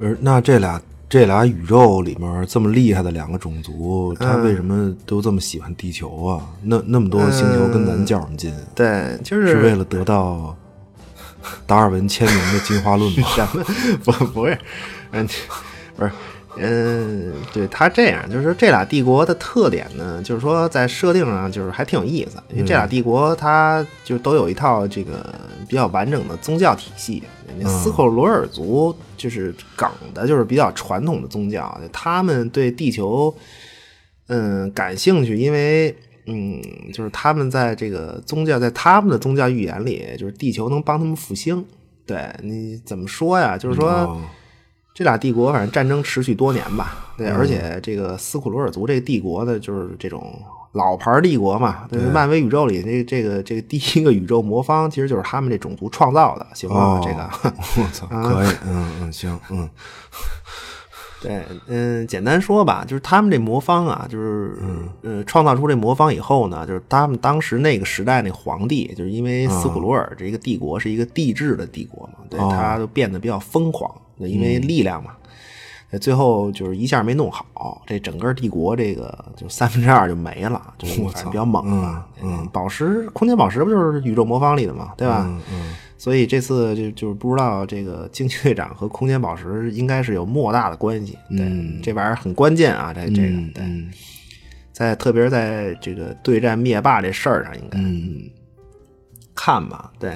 [0.00, 6.46] 而那这俩这俩宇宙里面这么厉害的两个种族，他为什么都这么喜欢地球啊？
[6.62, 8.52] 那那么多星球跟咱较什么劲？
[8.74, 10.56] 对，就是是为了得到
[11.64, 13.28] 达尔文签名的进化论吗？
[14.04, 14.58] 不不是，
[15.12, 15.24] 嗯，
[15.96, 16.10] 不是，
[16.58, 25.34] 嗯，对他这样，就是说这俩帝国的特点呢，就是说在设定上就是还挺有意思，因为这俩帝国它就都有一套这个
[25.68, 27.22] 比较完整的宗教体系。
[27.58, 33.34] 那斯克罗尔族就是梗的，就是比较传统的宗教，他们对地球
[34.28, 35.96] 嗯感兴趣，因为。
[36.28, 36.60] 嗯，
[36.92, 41.64] 就是他们在这个宗教，在他们的宗教预言里，就是地球能帮他们复兴。
[42.04, 43.56] 对你怎么说呀？
[43.56, 44.20] 就是说，哦
[44.96, 56.76] 这俩帝国反正战争持续多年吧，对，而且这个斯库鲁尔族这个帝国呢，就是这种老牌帝国嘛，对，漫威宇宙里这这个这个第一个宇宙魔方，其实就是他们这种族创造的，行吗？
[56.76, 57.30] 哦这个，
[57.82, 59.68] 我操，可以，嗯嗯，行，嗯
[61.22, 64.54] 对，嗯，简单说吧，就是他们这魔方啊，就是
[65.02, 75.12] 呃，创造出这魔方以后呢，就是他们当时那个时代那皇帝，就是因为斯普鲁尔这个帝国是一个帝制的帝国嘛，对，哦他就变得比较疯狂，对因为力量嘛。
[75.92, 82.04] 呃最后就是一下没弄好，这整个帝国这个就三分之二就没了，就是比较猛了。
[82.20, 85.22] 嗯嗯宝石、空间宝石不就是宇宙魔方里的嘛，对吧？
[85.24, 93.64] 嗯嗯，所以这次就就是不知道这个惊奇队长和空间宝石应该是有莫大的关系，对，嗯这玩意儿很关键啊，这这个对，
[94.72, 98.30] 在特别是在这个对战灭霸这事儿上，应该嗯
[99.34, 100.12] 看吧，对。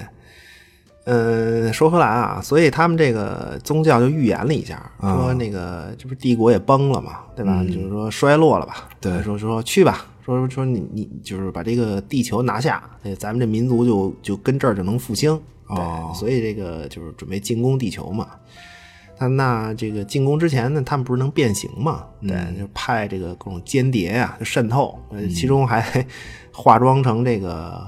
[1.05, 7.65] 嗯，说回来啊，所以他们这个宗教就预言了一下，说那个这不是帝国也崩了嘛，对吧？
[7.65, 8.89] 就是说衰落了吧？
[9.01, 15.39] 对说说去吧，说说你你就是把这个地球拿下，对，咱们这民族就就跟这儿就能复兴。
[15.69, 18.29] 对，哦所以这个就是准备进攻地球嘛。
[19.17, 22.07] 他那这个进攻之前呢，他们不是能变形嘛？
[22.23, 26.07] 对，就派这个各种间谍呀、就渗透，呃其中还
[26.53, 27.87] 化妆成这个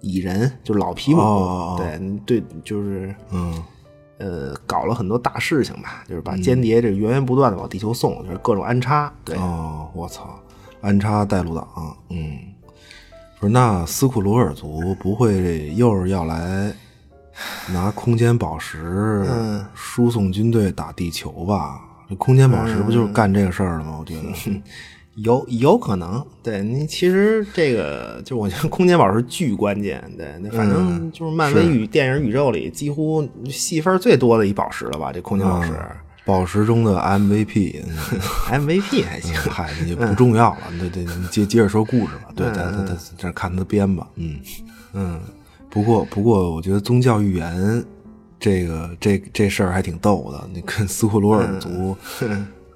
[0.00, 1.20] 蚁人，就老皮姆。
[1.20, 3.62] 哦对对，就是嗯
[4.18, 9.12] 呃，搞了很多大事情吧，就是把间谍这源源不断的往地球送，就是各种安插。
[9.24, 10.40] 对，哦，我操，
[10.82, 12.38] 安插带路党，嗯，
[13.40, 16.70] 说那斯库鲁尔族不会又是要来
[17.72, 21.80] 拿空间宝石嗯输送军队打地球吧？
[22.08, 23.96] 这空间宝石不就是干这个事儿的吗？
[24.00, 24.62] 我觉得，
[25.14, 35.12] 有有可能，对你其实这个就我觉得空间宝石巨关键，对，那反正就是漫威宇电影宇宙里几乎戏份最多的一宝石了吧？
[35.12, 35.72] 这空间宝石、
[36.24, 38.20] 宝石中的 MVP，嗯
[38.66, 42.30] MVP 还行，嗨，也不重要了，对对，你接接着说故事吧。
[42.36, 44.38] 对，咱咱咱这看他编吧，嗯
[44.92, 45.20] 嗯。
[45.68, 47.82] 不过不过，我觉得宗教预言
[48.38, 50.46] 这个这这事儿还挺逗的。
[50.52, 51.96] 你看斯库鲁尔族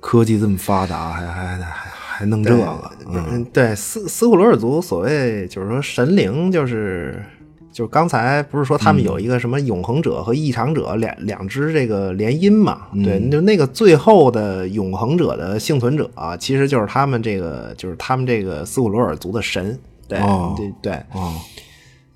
[0.00, 7.22] 科技这么发达，还还还还还弄这个，嗯，对，斯斯库罗尔族所谓就是说神灵，就是
[7.76, 12.86] 就是刚才不是说他们有一个什么永恒者和异常者两两只这个联姻嘛？
[13.04, 19.78] 对，就那个最后的永恒者的幸存者啊，其实就是他们这个就是他们这个斯库罗尔族的神。
[20.08, 21.34] 对，哦对对，哦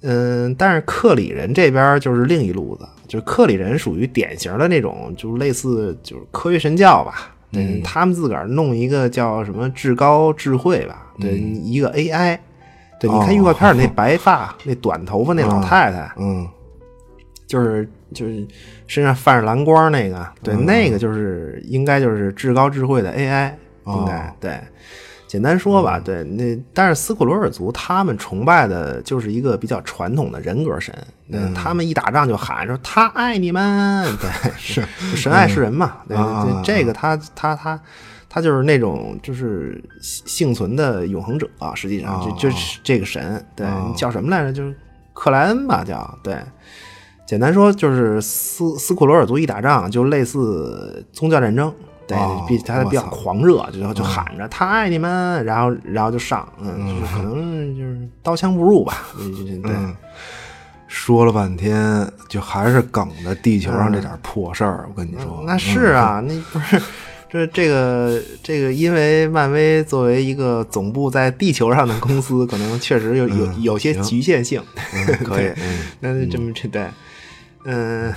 [0.00, 7.36] 嗯，但是克里人这边就是另一路子，就是克里人属于典型的那种，就是类似就是科学神教吧。
[7.52, 12.38] 嗯，他们自个儿弄一个叫什么至高智慧吧，对，一个 AI。
[13.00, 16.46] 对，你看预告片里那白发、那短头发那老太太，嗯
[17.46, 18.46] 就是就是
[18.86, 23.52] 身上泛着蓝光那个，对，那个就是应该就是至高智慧的 AI，
[23.86, 24.60] 应该、对。
[25.26, 30.92] 简单说吧，对，那但是斯库罗尔族他们崇拜的就是一个比较传统的人格神，
[31.28, 34.84] 嗯，他们一打仗就喊说他爱你们，对，是
[35.14, 37.80] 神爱世人嘛，对，啊这这个他他他
[38.32, 43.66] 他就是那种就是幸存的永恒者啊，实际上就就是这个神，对，
[43.96, 44.52] 叫什么来着？
[44.52, 44.72] 就是
[45.12, 46.38] 克莱恩吧，叫对。
[47.26, 51.72] 简单说就是斯斯库罗尔族一打仗就类似宗教战争，
[52.06, 59.72] 对，哦比他比较狂热，就就喊着他爱你们，然后然后就上，嗯，就是可能就是刀枪不入吧，对。
[60.88, 64.88] 说了半天，就还是梗的地球上这点破事儿。
[64.88, 66.82] 我跟你说，那是啊，那不是
[67.30, 74.62] 这这个这个，因为漫威作为一个总部在地球上的公司，可能确实有有有些局限性，
[74.94, 75.86] 嗯 可以，嗯。
[76.00, 76.86] 那就这么这对，
[77.64, 78.12] 嗯。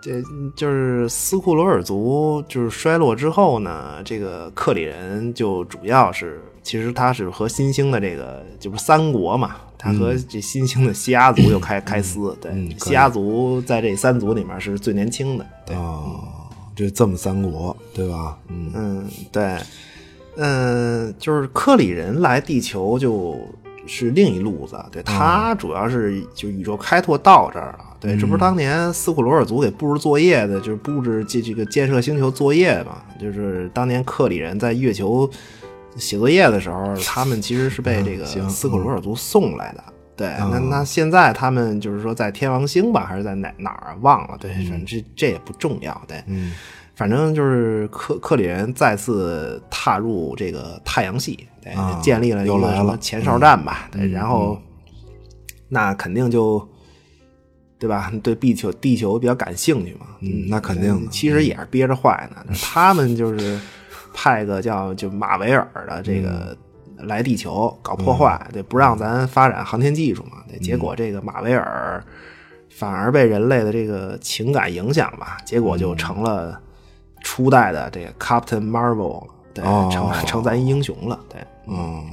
[0.00, 0.22] 这
[0.54, 16.20] 就是斯库罗尔族就是衰落之后呢，这个克里人就主要是，其实他是和新兴的这个就是三国嘛，他和这新兴的西亚族又开开撕，对，西亚族在这三族里面是最年轻的，对，哦，
[16.78, 18.38] 这这么三国对吧？
[18.46, 19.58] 嗯嗯，对，
[20.36, 23.36] 嗯，就是克里人来地球就
[23.84, 27.96] 是另一路子，对他主要是就宇宙开拓到这儿了。
[27.98, 33.02] 对，这不是当年斯库罗尔族给布置作业的，就是布置这这个建设星球作业嘛？
[33.20, 35.28] 就是当年克里人在月球
[35.96, 39.82] 写作业的时候，他们其实是被这个斯库罗尔族送来的。
[40.18, 43.96] 对，那那现在他们就是说在天王星吧，还是在哪哪儿啊？
[44.02, 44.36] 忘了。
[44.38, 45.98] 对，反正这这也不重要。
[46.06, 46.52] 对，嗯
[46.96, 54.60] 反正就是克克里人再次踏入这个太阳系，对，啊建立了一个什么前哨站吧，对，然后
[55.68, 56.68] 那肯定就
[57.78, 58.12] 对吧？
[58.20, 61.08] 对地球地球比较感兴趣嘛，嗯，那肯定的。
[61.08, 62.52] 其实也是憋着坏呢。
[62.60, 63.56] 他们就是
[64.12, 66.58] 派个叫就马维尔的这个
[67.00, 70.42] 来地球搞破坏，对，不让咱发展航天技术嘛。
[70.48, 72.02] 对，结果这个马维尔
[72.68, 76.60] 反而被人类的这个情感影响吧，结果就成了
[77.22, 81.40] 初代的这个 Captain Marvel，对，哦成成咱英雄了，对。
[81.66, 82.04] 嗯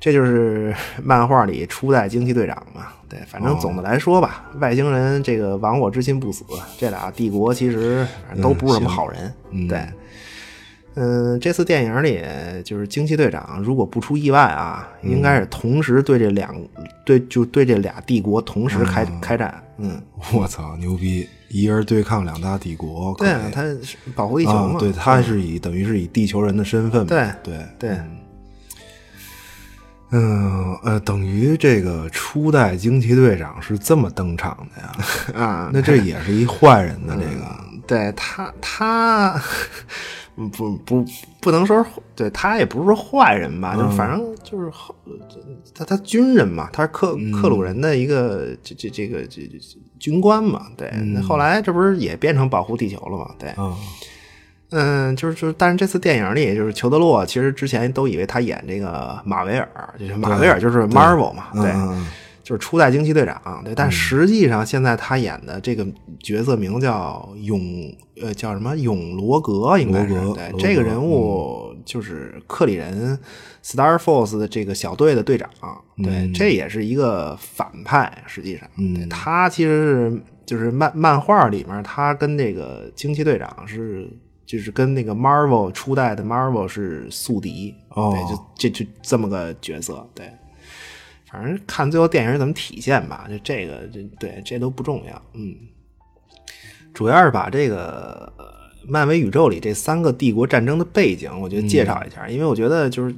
[0.00, 2.86] 这就是漫画里初代惊奇队长嘛。
[3.08, 6.44] 对，反正总的来说吧，外星人这个亡我之心不死，
[6.78, 9.34] 这俩帝国其实反正都不是什么好人。
[9.68, 9.92] 对，嗯，
[11.40, 12.20] 这次电影里
[12.64, 16.54] 就是惊奇队长，如果不出意外啊，应该是同时对这两
[17.04, 19.62] 对就对这俩帝国同时开、开战。
[19.78, 20.00] 嗯，
[20.34, 21.28] 我操，牛逼！
[21.50, 24.78] 一人对抗两大帝国，对啊，他是保护地球啊嘛。
[24.78, 27.96] 对，他是以等于是以地球人的身份，对对对，
[30.10, 34.92] 嗯呃，等于这个初代惊奇队长是这么登场的呀？
[35.42, 39.40] 啊，那这也是一坏人的， 这个对他，他嗯
[40.46, 41.04] 不不
[41.40, 43.90] 不能说是对他也不是说坏人吧，就嗯。
[43.90, 44.94] 反正就是后
[45.74, 47.32] 他他军人嘛，他是克嗯。
[47.32, 49.58] 克鲁人的一个这这这个这这
[49.98, 53.76] 军官嘛，对，那后来这不是也变成保护地球了嘛，对，啊，
[54.70, 61.72] 嗯，就是就是，但是这次电影里，就是裘德洛，其实之前都以为他演这个马维尔，就是马维尔就是 Marvel 嘛，对，
[62.48, 65.86] 就是初代惊奇队长，对，但实际上现在他演的这个
[66.18, 67.60] 角色名叫永，
[68.22, 68.74] 呃，叫什么？
[68.74, 73.18] 永罗格，应该是对，这个人物就是克里人
[73.62, 75.50] Star Force 的这个小队的队长，
[76.02, 84.08] 对，这也是一个反派，实际上，对他其实是就是漫漫画里面，他跟这个惊奇队长是。
[84.46, 88.14] 就是跟那个 Marvel 初代的 Marvel 是宿敌，哦。
[88.14, 90.26] 对，就这就这么个角色，对，
[91.30, 95.54] 反正看最后电影怎么体现吧，就这个这对这都不重要，嗯，
[96.94, 98.44] 主要是把这个呃
[98.86, 103.14] 漫威宇宙里这三个帝国战争的背景，我觉得介绍一下，因为我觉得就是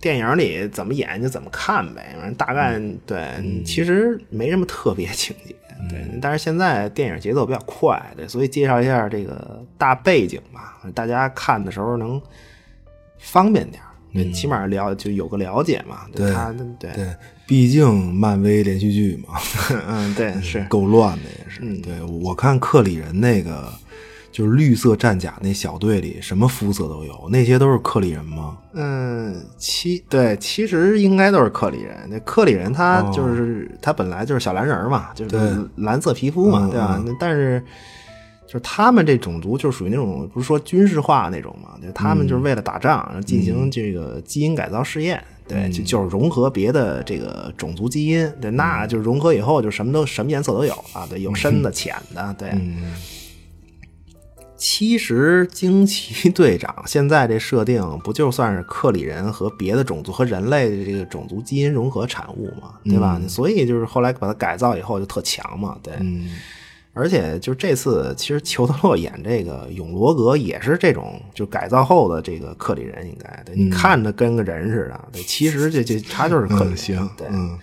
[0.00, 5.54] 电影里怎么演就怎么看呗，反正大概、对，其实没什么特别情节。
[5.90, 12.20] 对，但是现在电影节奏比较快，对，所以介绍一下这个大背景吧，大家看的时候能
[13.18, 16.06] 方便点儿，对，起码了就有个了解嘛。
[16.14, 17.06] 对他对对，
[17.46, 19.38] 毕竟漫威连续剧嘛，
[19.88, 21.60] 嗯，对，是，够乱的也是。
[21.82, 23.72] 对我看克里人那个
[24.30, 28.56] 就是绿色战甲那小队里，什么肤色都有，那些都是克里人吗？
[28.72, 31.96] 嗯，其对，其实应该都是克里人。
[32.08, 37.02] 那克里人他就是、他本来就是小蓝人嘛，就是蓝色皮肤嘛，嗯对吧？
[37.06, 37.62] 那但是
[38.54, 45.20] 就是他们这种族就属于那种不是说军事化那种嘛，就他们就是为了打仗，然后进行这个基因改造试验。
[45.48, 52.52] 对，就就是融合别的这个种族基因，对，那就融合以后就什么都什么颜色都有啊，对，有深的、浅的，对。
[54.56, 63.20] 其实惊奇队长现在这设定不就算是克里人和别的种族和人类的这个种族基因融合产物嘛，对吧？
[63.26, 65.92] 所以就是后来把它改造以后就特强嘛，对。
[66.94, 77.58] 而且就这次，其实裘德洛演这个永罗格也是这种就改造后的这个克里人，应该对你看着跟个人似的，对，其实这这他就是克里人，行，对，嗯。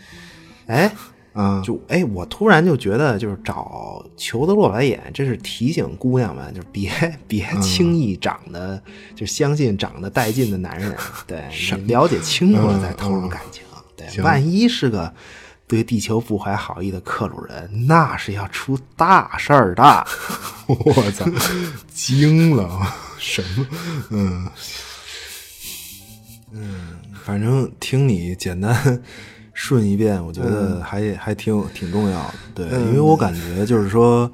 [0.68, 0.90] 哎，
[1.34, 6.90] 啊，就哎，我突然就觉得，就是找裘德洛来演，这是提醒姑娘们，就是别
[7.28, 8.82] 别轻易长得，
[9.14, 10.96] 就相信长得带劲的男人，
[11.28, 11.44] 对，
[11.78, 13.64] 你了解清楚了再投入感情，
[13.98, 15.14] 对，万一是个
[15.72, 20.06] 对地球不怀好意的克鲁人，那是要出大事儿的。
[20.68, 21.26] 我操，
[21.94, 22.68] 惊了，
[23.18, 23.66] 什么？
[24.10, 24.50] 嗯
[26.52, 29.02] 嗯，反正听你简单
[29.54, 32.34] 顺一遍，我觉得还、还挺挺重要的。
[32.54, 34.30] 对，因为我感觉就是说，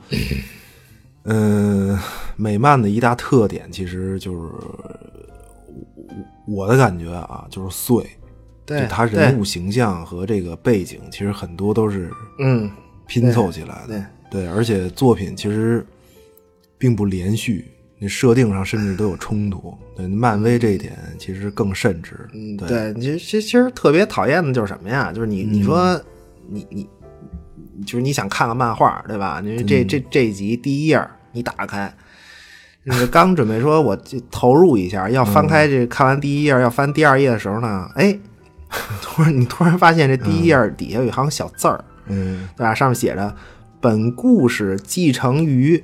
[1.25, 1.99] 嗯、
[2.35, 4.39] 美漫的一大特点其实就是
[6.47, 8.03] 我我的感觉啊，就是碎。
[8.68, 12.70] 对就他人物形象和这个背景，其实很多都是嗯，
[13.07, 14.05] 拼凑起来的。
[14.30, 15.84] 对，而且作品其实
[16.78, 17.65] 并不连续，
[17.97, 19.74] 那设定上甚至都有冲突。
[19.95, 22.28] 对，漫威这一点其实更甚至。
[22.34, 25.11] 嗯，对，对，其实其实特别讨厌的就是什么呀？
[25.13, 25.99] 就是你你说
[26.49, 26.88] 你你
[27.86, 29.41] 就是你想看个漫画，对吧？
[29.41, 31.01] 你这这这一集第一页
[31.32, 31.91] 你打开，
[32.86, 38.18] 就是刚准备说我就投入一下，要翻开这看完第一页要翻第二页的时候呢，哎，
[39.01, 42.74] 突然你突然发现这第一页底下有一行小字儿，嗯对吧？
[42.74, 43.34] 上面写着
[43.80, 45.84] “本故事继承于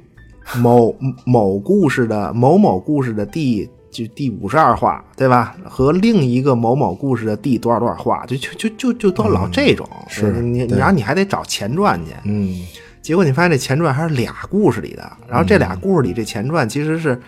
[0.58, 5.56] 某某故事的某某故事的第就第五十二话，对吧？
[5.64, 9.88] 和另一个某某故事的第多少多少话，就就就就就都老这种。
[10.10, 12.66] 是你，对然后你还得找前传去，嗯
[13.02, 17.20] 结果你发现这前传还是俩故事里的，然后这俩故事里这前传其实是。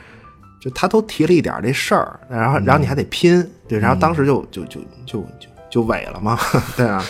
[0.65, 6.35] 就他都提了一点这事儿，然后然后你还得拼，对，然后当时就就就就就就萎了嘛，
[6.75, 7.05] 对啊，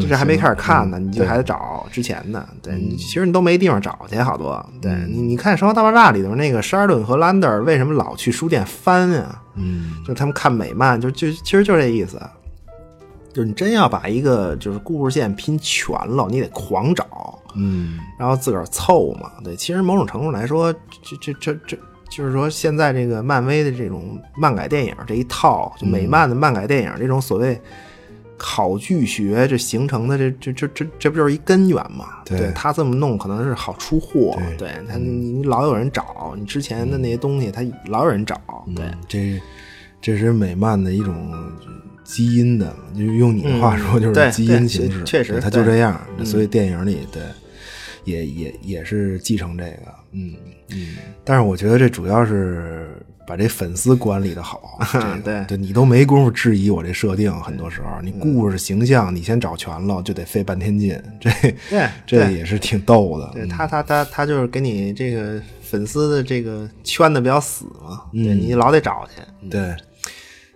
[0.00, 9.42] 就这还没开始看呢，你就还得找之前的，对，你其实你都没地方找去，好多，对你你看《生活大爆炸》里头那个沙尔顿和兰德尔为什么老去书店翻啊？
[9.56, 12.18] 嗯就他们看美漫，就就其实就这意思，
[13.34, 17.98] 就是你真要把一个就是故事线拼全了，你得狂找，嗯。
[18.18, 19.32] 然后自个儿凑嘛。
[19.44, 20.72] 对，其实某种程度来说，
[21.02, 21.78] 这这这这，
[22.10, 27.60] 就是说现在这个漫威的这种漫改电影这一套，就美漫的漫改电影这种所谓
[28.36, 32.22] 考据学这形成的这这这这这不就是一根源嘛？
[32.24, 38.40] 对他这么弄可能是好出货，对对他你你老有人找你之前的那些东西，他老有人找，
[38.74, 38.84] 对。
[38.84, 39.40] 嗯这
[39.98, 41.32] 这是美漫的一种
[42.04, 46.00] 基因的，就用你的话说，就是基因形式，对确实对它就这样。
[46.24, 47.22] 所以电影里，对，
[48.06, 50.34] 也也也是继承这个，嗯
[50.70, 50.96] 嗯。
[51.22, 52.96] 但是我觉得这主要是
[53.26, 54.80] 把这粉丝管理的好，
[55.22, 61.30] 对对，你都没工夫质疑我这设定，很多时候你故事形象你先找全了，就得费半天劲，这
[61.68, 63.30] 对 这也是挺逗的。
[63.34, 69.74] 对他他他他就是给你这个粉丝的这个圈的比较死嘛，对你老得找去，对。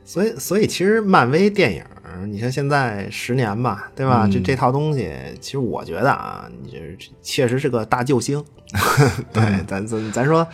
[0.03, 1.85] 所以，所以其实漫威电影，
[2.27, 4.29] 你像现在十年吧，对吧？
[4.31, 8.43] 这这套东西，其实我觉得啊，你就是确实是个大救星。
[9.33, 10.47] 对，咱咱咱说，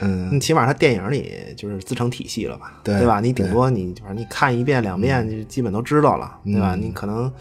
[0.00, 2.80] 嗯，起码他电影里就是自成体系了吧？
[2.82, 3.20] 对吧？
[3.20, 6.74] 你顶多你反正你看一遍两遍，就基本都知道了，对吧？
[6.74, 7.32] 你可能，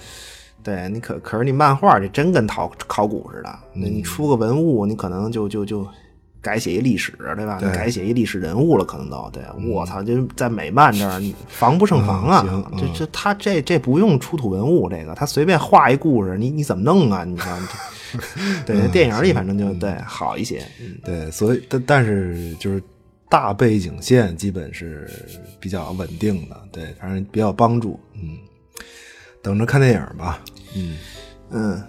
[0.63, 5.87] 对你可可是你漫画这真跟考考古似的，那你出个文物，你可能就就就。
[6.41, 7.59] 改写一历史，对吧？
[7.73, 9.43] 改写一历史人物了，可能都对。
[9.69, 12.71] 我操，就在美漫这儿，防不胜防啊！
[12.77, 17.25] 这这他这这不用出土文物，这个他随便画一故事，你你怎么弄啊？
[17.25, 17.61] 你看，
[18.65, 20.65] 对电影里反正就对好一些。
[21.03, 22.81] 对，所以但但是就是
[23.27, 25.09] 大背景线基本是
[25.59, 27.99] 比较稳定的，对，反正比较帮助。
[28.13, 28.37] 嗯，
[29.41, 30.39] 等着看电影吧。
[30.75, 30.97] 嗯
[31.51, 31.83] 嗯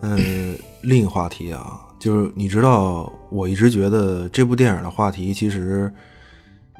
[0.00, 1.80] 嗯，另一个话题啊。
[2.00, 5.92] 就是你知道，我一直觉得这部电影的话题其实，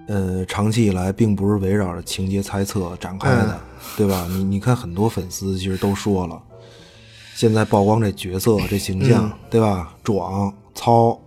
[0.06, 3.60] 呃，长期以来并不是围绕着情节猜测展开的，
[3.96, 4.28] 对吧？
[4.30, 6.40] 你你看，很多粉丝其实都说了，
[7.34, 9.96] 现在曝光这角色这形象，对吧？
[10.04, 11.20] 壮、糙，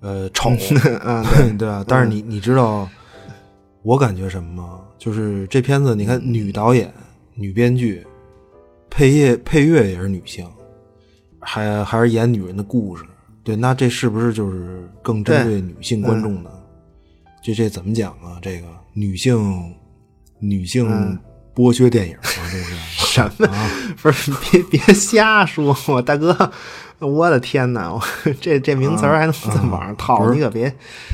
[0.00, 0.50] 呃，丑，
[1.06, 1.24] 嗯，
[1.56, 1.84] 对吧？
[1.86, 2.88] 但是你你知道，
[3.82, 4.80] 我感觉什么吗？
[4.98, 6.92] 就是这片子，你看，女导演、
[7.34, 8.04] 女编剧，
[8.90, 10.44] 配乐配乐也是女性。
[11.46, 13.04] 还还是演女人的故事，
[13.44, 16.50] 对，那这是不是就是更针对女性观众的？
[17.42, 18.38] 这这怎么讲啊？
[18.40, 19.74] 这个女性
[20.38, 21.18] 女性
[21.54, 22.20] 剥削电影啊，
[22.50, 22.74] 这是
[23.14, 23.46] 什么？
[24.02, 26.50] 不是别别瞎说，我大哥，
[27.00, 27.92] 我的天哪！
[27.92, 28.00] 我
[28.40, 30.32] 这这名词还能在网上套？
[30.32, 30.66] 你可别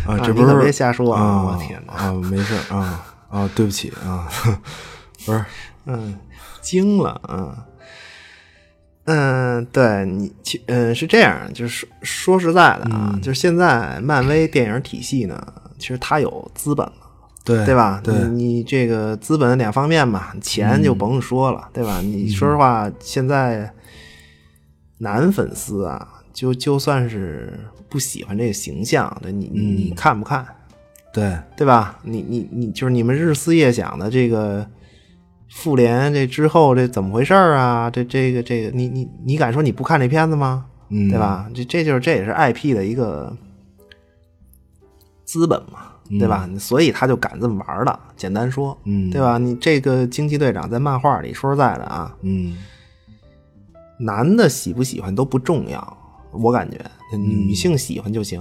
[0.06, 1.42] 啊，这不是别瞎说啊！
[1.42, 4.28] 我天哪啊，没事啊啊，对不起啊，
[5.26, 5.44] 不是，
[5.86, 6.16] 嗯，
[6.62, 7.66] 惊了啊。
[9.12, 15.36] 嗯，对你，其嗯是这样，就是说说实在的啊，就是现在漫威电影体系呢，
[15.78, 16.92] 其实它有资本了，
[17.44, 18.00] 对对吧？
[18.04, 22.00] 对，你这个资本两方面嘛，钱就甭说了，对吧？
[22.00, 23.72] 你说实话，现在
[24.98, 27.58] 男粉丝啊，就就算是
[27.88, 30.46] 不喜欢这个形象，对你你看不看？
[31.12, 31.98] 对对吧？
[32.04, 34.64] 你你你就是你们日思夜想的这个。
[35.50, 37.90] 复联这之后这怎么回事啊？
[37.90, 40.66] 这这个这个你你你敢说你不看这片子吗？
[40.88, 41.50] 嗯，对吧？
[41.54, 43.36] 这这就是这也是 IP 的一个
[45.24, 46.48] 资本嘛，对吧？
[46.58, 47.98] 所以他就敢这么玩了。
[48.16, 49.38] 简单说，嗯，对吧？
[49.38, 52.56] 你这个惊奇队长在漫画里说实在的啊，嗯，
[53.98, 55.96] 男的喜不喜欢都不重要，
[56.32, 56.78] 我感觉
[57.16, 58.40] 女性喜欢就行。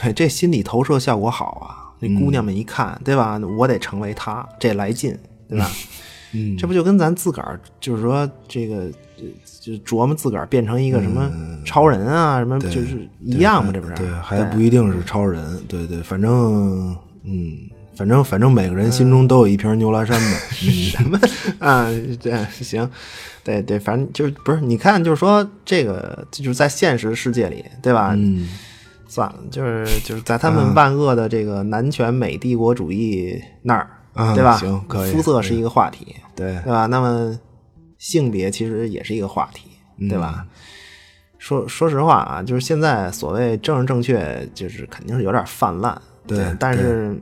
[0.00, 1.82] 对，这心理投射效果好啊。
[1.98, 3.38] 那姑娘们一看，对吧？
[3.58, 5.18] 我得成为他，这来劲，
[5.48, 5.68] 对吧？
[6.36, 8.90] 嗯，这不就跟咱自个儿，就是说这个，
[9.60, 11.30] 就琢磨自个儿变成一个什么
[11.64, 13.94] 超人啊，什么就是一样嘛，这不是？
[13.94, 15.58] 对，还不一定是超人。
[15.66, 17.56] 对对，反正，嗯，
[17.96, 20.38] 反正反正每个人心中都有一瓶牛栏山吧。
[20.50, 21.18] 什么
[21.58, 21.88] 啊？
[22.20, 22.88] 对，行，
[23.42, 24.60] 对对，反正就是不是？
[24.60, 28.14] 你看，就是说这个，就是在现实世界里，对吧？
[28.16, 28.48] 嗯，
[29.08, 33.88] 算了，就是就是在他们万恶的这个男权美帝国主义那儿。
[34.34, 34.56] 对吧？
[34.56, 35.12] 行，可以。
[35.12, 36.86] 肤色是一个话题，对对吧？
[36.86, 37.36] 那么
[37.98, 39.70] 性别其实也是一个话题，
[40.08, 40.46] 对吧？
[41.38, 46.54] 说说实话啊，就是现在所谓政治正确，就是肯定是有点泛滥，对。
[46.58, 47.16] 但是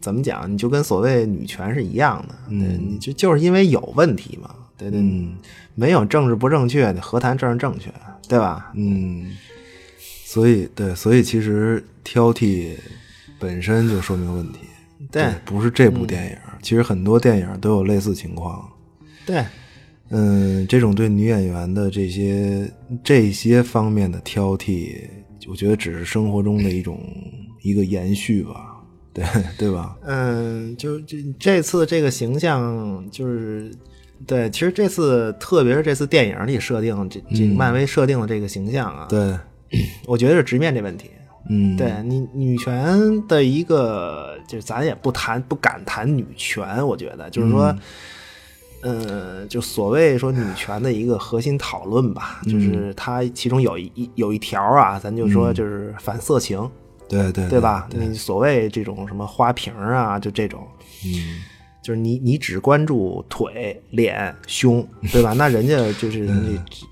[0.00, 0.50] 怎么讲？
[0.50, 5.00] 你就跟所谓女权是一样的，嗯，你就就是因为有问题嘛，对对，
[5.74, 7.90] 没有政治不正确，你何谈政治正确，
[8.28, 8.70] 对吧？
[8.74, 9.32] 嗯，
[10.24, 12.76] 所以对，所以其实挑剔
[13.38, 14.60] 本身就说明问题。
[15.10, 16.36] 对，不是这部电影，
[16.66, 18.68] 其实很多电影都有类似情况。
[19.24, 19.44] 对，
[20.08, 22.68] 嗯，这种对女演员的这些
[23.04, 25.08] 这些方面的挑剔，
[25.48, 26.98] 我觉得只是生活中的一种
[27.62, 28.82] 一个延续吧，
[29.14, 29.24] 对
[29.56, 29.96] 对吧？
[30.06, 33.70] 嗯，就这这次这个形象，就是
[34.26, 39.38] 对，其实这次特别是这次电影里设定这这漫威设定的这个形象啊，对，
[40.04, 41.10] 我觉得是直面这问题。
[41.48, 46.86] 嗯，对你女权的一个，就是咱也不谈，不敢谈女权。
[46.86, 47.74] 我觉得就是说，
[48.82, 56.58] 呃，就所谓说女权的一个核心讨论吧，就是它其中有一有一条啊，咱就说就是反色情，
[57.08, 57.88] 对对对吧？
[57.90, 60.66] 你所谓这种什么花瓶啊，就这种，
[61.04, 61.42] 嗯，
[61.82, 65.32] 就是你你只关注腿、脸、胸，对吧？
[65.32, 66.28] 那人家就是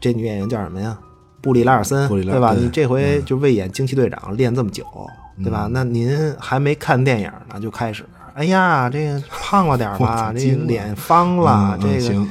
[0.00, 0.96] 这女演员叫什么呀？
[1.44, 2.54] 布里拉尔森，布里拉对吧？
[2.54, 4.82] 你这回就为演惊奇队长练这么久，
[5.42, 5.68] 对吧？
[5.70, 12.26] 那您还没看电影呢就开始，哎呀，这个胖了点吧， 这脸方了，这个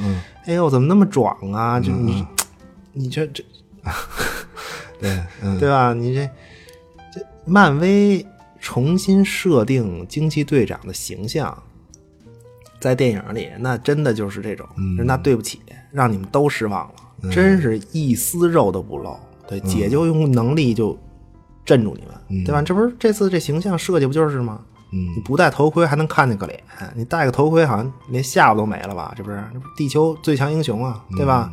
[0.47, 1.80] 哎呦，怎么那么壮啊？
[1.80, 2.26] 就你，
[2.91, 3.43] 你这这
[4.99, 5.93] 对，嗯，对吧？
[5.93, 6.28] 你这
[7.14, 8.26] 这漫威
[8.59, 11.55] 重新设定惊奇队长的形象，
[12.80, 14.68] 在电影里，那真的就是这种，
[15.05, 15.61] 那对不起，
[15.91, 16.95] 让你们都失望了，
[17.32, 19.15] 真是一丝肉都不露。
[19.47, 20.97] 对，姐就用能力就
[21.65, 22.61] 镇住你们，对吧？
[22.61, 24.59] 这不是这次这形象设计不就是吗？
[24.95, 26.63] 嗯你不戴头盔还能看见个脸，
[26.95, 29.13] 你戴个头盔好像连下巴都没了吧？
[29.17, 31.51] 这不是，这不是地球最强英雄啊，对吧？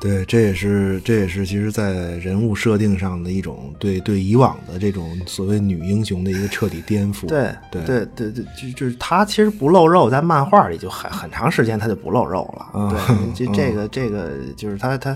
[0.00, 7.26] 对，这也是这也是其实，在人物设定上的一种对对以往的这种所谓女英雄的一个彻底颠覆。
[7.26, 12.80] 对对对对对，就就是她其实不露肉，在漫画里就很很长时间她就不露肉了。
[12.80, 12.90] 啊
[13.34, 15.10] 对， 这这个这个就是她她，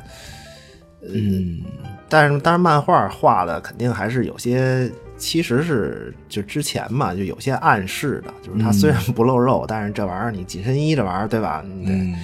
[1.02, 1.60] 嗯，
[2.08, 11.62] 但是但是漫画画的肯定还是有些，其实是就之前嘛，就有些暗示的，就是她虽然不露肉，但是这玩意儿你紧身衣这玩意儿对吧？
[11.86, 12.16] 对嗯，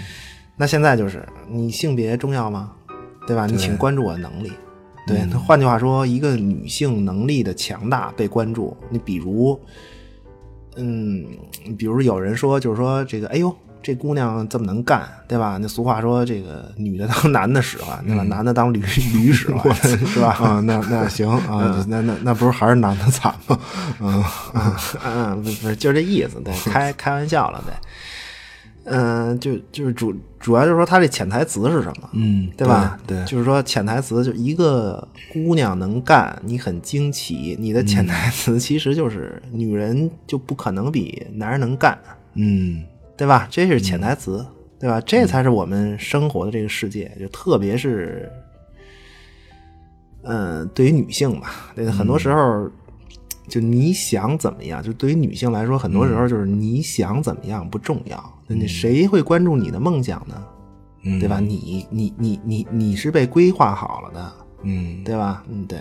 [0.59, 2.73] 那现在就是你性别重要吗？
[3.27, 3.47] 对吧？
[3.47, 4.53] 你请关注我的能力。
[5.07, 9.59] 对，那换句话说，一个女性能力的强大被关注，你比如，
[10.77, 11.25] 嗯，
[11.79, 15.57] 比如有人说，就是说这个，哎呦，这姑娘这么能干，对吧？
[15.59, 18.23] 那俗话说，这个女的当 男的使唤，对吧？
[18.25, 18.81] 男的当驴
[19.15, 19.75] 驴使唤，
[20.07, 20.37] 是吧？
[20.43, 23.59] 啊，那那行啊，那那那不是还是男的惨吗？
[24.01, 24.73] 嗯嗯，
[25.07, 27.73] 嗯不是，就这意思，对，开开玩笑了，对。
[28.91, 32.99] 嗯，就就是主主要就是说他这潜台词是什么，嗯，对吧？
[33.07, 41.99] 对，就是说潜台词就一个姑娘能干，你很惊奇，你的潜台词 其实就是女人就不可能比男人能干，
[42.35, 42.83] 嗯
[43.17, 43.47] 对吧？
[43.51, 44.45] 这是潜台词，
[44.79, 45.01] 对吧？
[45.01, 48.31] 这才是我们生活的这个世界，就特别是，
[50.23, 52.71] 嗯，对于女性吧，对，很多时候。
[53.49, 54.83] 就你想怎么样？
[54.83, 58.39] 就对于女性来说，很多时候就是你想怎么样不重要。
[58.47, 60.35] 那谁会关注你的梦想呢？
[61.03, 61.41] 嗯，对吧？
[61.41, 64.33] 你你你你你是被规划好了的，
[64.65, 65.45] 嗯，对吧？
[65.49, 65.79] 嗯，对，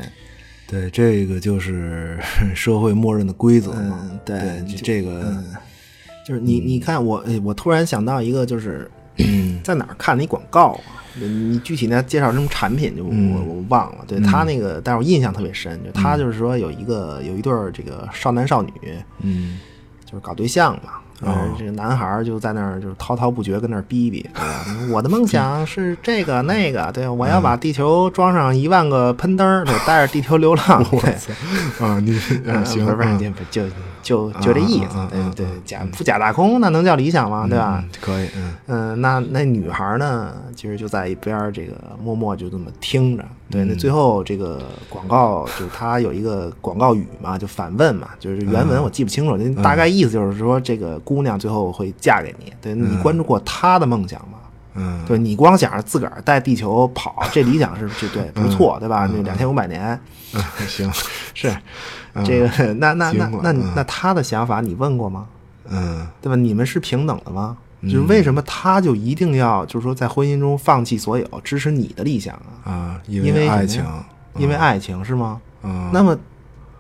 [0.68, 2.20] 对，这个就是
[2.56, 4.00] 社会默认的规则嘛。
[4.12, 5.44] 嗯对对，这个，
[6.28, 8.90] 就是你你看我，哎我突然想到一个，就是
[9.64, 11.04] 在哪儿看的一广告啊？
[11.20, 13.10] 你具体呢介绍什么产品就我
[13.46, 14.04] 我忘了。
[14.08, 18.72] 对他那个，但是我印象特别深，就他就是说有一个有一对儿这个少男少女，
[19.22, 19.60] 嗯。
[20.10, 20.92] 就是搞对象嘛。
[21.22, 24.66] 然后这个男孩儿就在那儿就是滔滔不绝跟那儿逼逼，对吧？
[24.90, 31.12] 我的梦想是这个那个，对，我要把地球装上一万个喷灯儿，对，带着地球流浪， 对，
[31.86, 33.76] 啊，你嗯，行，不是不是，嗯就就
[34.08, 37.46] 就就这意思对对，假不假大空，那能叫理想吗？
[37.46, 37.84] 对吧？
[37.84, 43.26] 嗯可以，嗯嗯，那那女孩呢，其实就在一边儿这个默默就这么听着。
[43.50, 52.54] 对，那最后这个广告就是它有一个广告语嘛，就反问嘛，就是原文我记不清楚，那大概意思就是说这个姑娘最后会嫁给你。
[52.62, 54.37] 对你关注过她的梦想吗？
[54.78, 59.10] 嗯，对你光想着自个儿带地球跑， 这理想是就对不错，对吧？
[59.12, 60.00] 那两千五百年
[60.34, 60.90] 嗯行，
[61.34, 61.56] 是
[62.24, 65.28] 这个， 那那那那嗯那他的想法你问过吗？
[65.70, 66.36] 嗯对吧？
[66.36, 67.58] 你们是平等的吗？
[67.84, 72.72] 就是为什么他就一定要就是说在婚姻中放弃所有，支持你的理想啊？
[72.72, 73.84] 啊，因为爱情，
[74.38, 75.40] 因为爱情是吗？
[75.64, 76.18] 嗯那么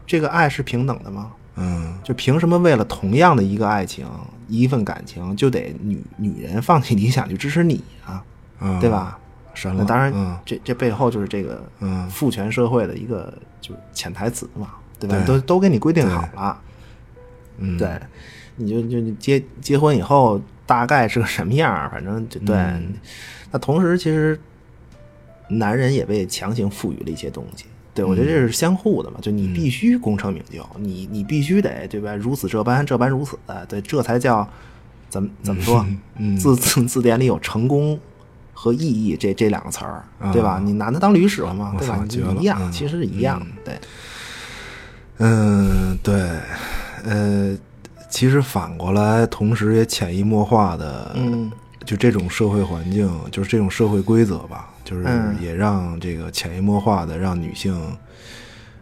[0.06, 1.32] 这个爱是平等的吗？
[1.56, 4.06] 嗯就凭什么为了同样的一个爱情、
[4.48, 8.24] 一份感情，就得女女人放弃理想去支持你啊？
[8.60, 8.90] 嗯，对？
[8.90, 9.20] 吧？
[9.54, 15.16] 是，那当然，嗯这这背后就是这个嗯父权社会的一个就是潜台词嘛，对吧？
[15.18, 16.62] 对都都给你规定好了，
[17.58, 18.00] 嗯，对，
[18.56, 22.56] 你就就结结婚以后大概是个什么样，反正就对。
[22.56, 22.94] 嗯
[23.50, 24.38] 那同时，其实
[25.48, 27.66] 男人也被强行赋予了一些东西。
[27.98, 32.16] 对，我觉得这是相互的嘛，就你必须功成名就，你你必须得对吧？
[32.16, 33.38] 如此这般，这般如此，
[33.68, 34.48] 对，这才叫
[35.10, 35.86] 怎么怎么说？
[36.18, 38.00] 嗯 字字字典里有成功
[38.54, 40.52] 和意义这这两个词儿，对吧？
[40.52, 42.06] 啊你拿它当驴使唤嘛，我对吧？
[42.40, 43.80] 一样，嗯其实是一样的，对。
[45.20, 46.14] 嗯，对，
[47.04, 47.58] 呃，
[48.08, 51.52] 其实反过来，同时也潜移默化的，嗯，
[51.86, 55.36] 就这种社会环境，就是这种社会规则吧，就是嗯。
[55.42, 57.76] 也让这个潜移默化的让女性，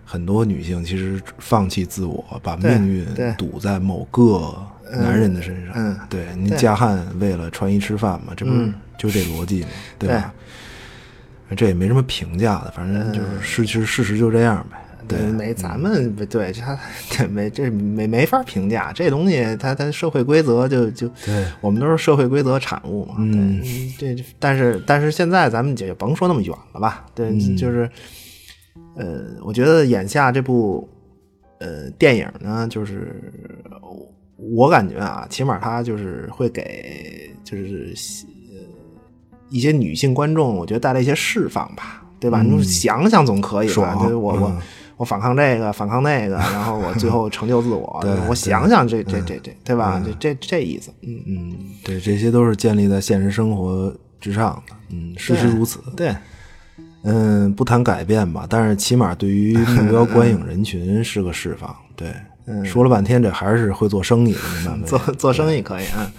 [0.06, 3.34] 很多女性其实放弃自我，把命运对。
[3.38, 4.56] 赌在某个
[4.92, 5.74] 男人的身上。
[5.76, 8.74] 嗯对，你对嫁汉为了穿衣吃饭嘛，这不是嗯。
[8.98, 10.10] 就这逻辑嘛，对。
[10.10, 10.32] 吧？
[11.56, 14.78] 这也没什么评价的，反正就是事，其实事实就这样呗。
[15.08, 16.78] 对，没咱们不对，他
[17.10, 23.16] 这 没这没没法评价这东西，它它社会规则就就，对，我们都是社会规则产物嘛。
[23.20, 23.62] 嗯，
[23.98, 27.90] 这但是但是现在咱们就甭说那么远了吧，对，就是，
[28.96, 30.88] 呃，我觉得眼下这部
[31.60, 33.32] 呃电影呢，就是
[34.38, 37.94] 我感觉啊，起码它就是会给就是
[38.52, 38.60] 呃
[39.50, 42.02] 一些女性观众，我觉得带来一些释放吧。
[42.18, 42.42] 对吧？
[42.42, 43.94] 你想想总可以吧？
[44.02, 44.62] 就是我我
[44.98, 48.04] 我反抗这个，反抗那个，然后我最后 成就自我。
[48.28, 50.02] 我想想这这这这，对吧？
[50.06, 50.92] 这这这意思。
[51.02, 54.76] 嗯嗯，对，这些都是建立在现实生活之上的。
[54.90, 55.80] 嗯，事实如此。
[55.96, 56.16] 对，
[57.04, 61.76] 嗯，不谈改变吧，但是起码对于 目标观影人群是个释放。
[61.96, 62.14] 对，
[62.64, 64.40] 说了半天，这还是会做生意的，
[64.72, 66.12] 明白 做做生意可以啊。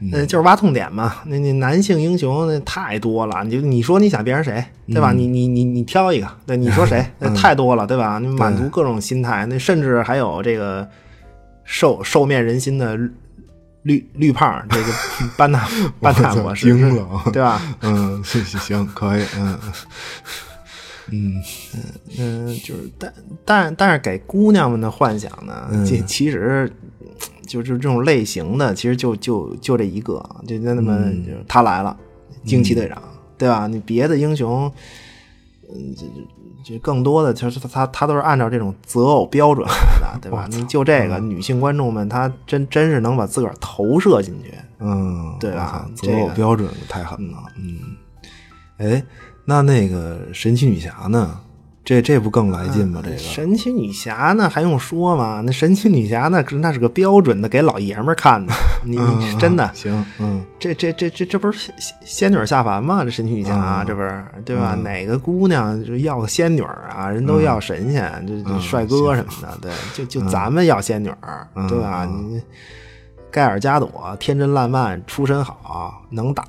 [0.00, 1.16] 嗯，就是挖痛点嘛。
[1.26, 5.12] 那那男性英雄那太多了，你就你说你想变成谁，对吧？
[5.12, 7.04] 你你你你挑一个，对，你说谁？
[7.18, 8.18] 那太多了，对吧？
[8.18, 10.88] 你满足各种心态，那甚至还有这个
[11.64, 12.96] 受受面人心的
[13.82, 14.92] 绿绿胖，这个
[15.36, 15.66] 班纳
[16.00, 16.68] 班纳博士，
[17.32, 17.60] 对吧？
[17.80, 19.58] 嗯，行行可以，嗯
[21.10, 21.42] 嗯
[21.74, 21.82] 嗯
[22.18, 23.12] 嗯，就是但
[23.44, 26.70] 但但是给姑娘们的幻想呢，其其实。
[27.48, 30.96] 就是这种类型的，其实就就就这一个，就那么
[31.48, 31.96] 他来了，
[32.44, 33.02] 惊奇队长，
[33.36, 33.66] 对吧？
[33.66, 34.70] 你别的英雄，
[35.68, 36.04] 嗯，这
[36.64, 40.46] 这更多的，其实他他他都是按照这种择偶标准来的，对吧？
[40.50, 45.90] 你就这个女性观众们，她真真是能把自个儿投射进去，嗯，对吧？
[45.94, 47.78] 择偶标准太狠了，嗯。
[48.76, 49.02] 哎，
[49.44, 51.40] 那那个神奇女侠呢？
[51.88, 53.00] 这这不更来劲吗？
[53.02, 55.40] 这个神奇女侠那还用说吗？
[55.46, 58.52] 那神奇女侠那那是个标准的给老爷们看的，
[58.84, 58.98] 你
[59.38, 60.04] 真的行？
[60.18, 63.04] 嗯，这这这这这不是仙仙女下凡吗？
[63.04, 64.74] 这神奇女侠这不是对吧？
[64.74, 66.60] 哪个姑娘就要个仙女
[66.94, 67.08] 啊？
[67.08, 71.10] 人都要神仙，这帅哥什么的，对，就就咱们要仙女，
[71.70, 72.04] 对吧？
[72.04, 72.38] 你
[73.30, 76.44] 盖尔加朵天真烂漫，出身好，能打。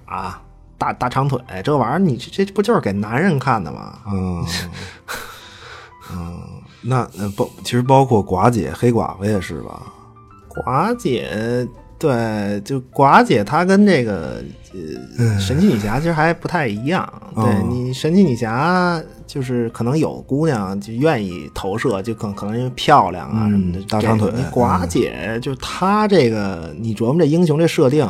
[0.80, 4.00] 大大长腿，这玩意儿你这这不就是给男人看的吗？
[4.08, 4.44] 嗯
[6.12, 6.40] 嗯，
[6.82, 9.82] 那那包其实包括寡姐、黑寡妇也是吧？
[10.50, 11.68] 寡姐
[12.00, 14.42] 对，就寡姐她跟这个
[15.18, 17.08] 呃神奇女侠其实还不太一样。
[17.36, 24.32] 对你神奇女侠就是可能有姑娘就愿意投射，就可可能因为漂亮啊什么的大长腿。
[24.36, 28.08] 你寡姐就她这个，你琢磨这英雄这设定。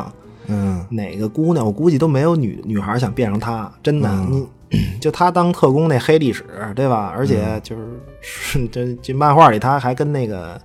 [0.50, 6.44] 嗯，哪个姑娘我估计都没有女女孩想变成她，真的，嗯你 就她当特工那黑历史，
[6.76, 7.14] 对吧？
[7.16, 7.76] 而且就
[8.22, 10.60] 是 这这漫画里，她还跟那个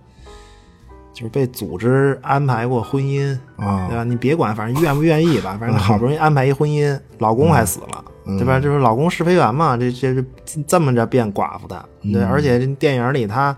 [1.12, 4.04] 就是被组织安排过婚姻啊，对吧？
[4.04, 8.04] 你别管，反正愿不愿意吧，反正好不容易安排一婚姻，老公还死了，
[8.38, 8.58] 对吧？
[8.58, 10.14] 就是老公试飞员嘛，这这
[10.44, 13.56] 这这么着变寡妇的，对，而且这电影里他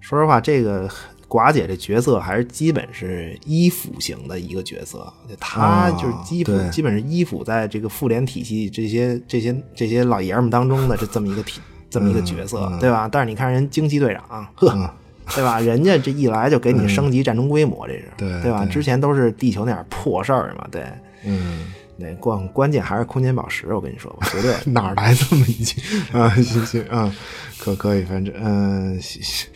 [0.00, 0.88] 说实话，这个。
[1.28, 11.60] 寡姐这角色还是基本是依附型的一个角色，她就是基本基本是依附在这个妇联体系这些这些这些老爷们当中的这这么一个体
[11.90, 13.08] 这么一个角色，对吧？
[13.10, 14.90] 但是你看人惊奇队长，呵，
[15.34, 15.58] 对吧？
[15.58, 18.64] 人家这一来就给你升级战争规模，这是对对吧？
[18.64, 20.84] 之前都是地球那点破事儿嘛，对，
[21.24, 25.80] 嗯，那关关键还是空间宝石，我跟你说吧，绝对 哪儿来这么一句
[26.12, 26.28] 啊？
[26.36, 27.12] 行行啊，
[27.58, 29.48] 可可以，反正嗯行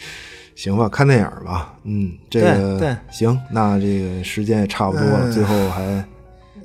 [0.60, 0.76] 行。
[0.76, 1.74] 吧，看电影吧。
[1.84, 6.04] 嗯，这个对行，那这个时间也差不多了，最后还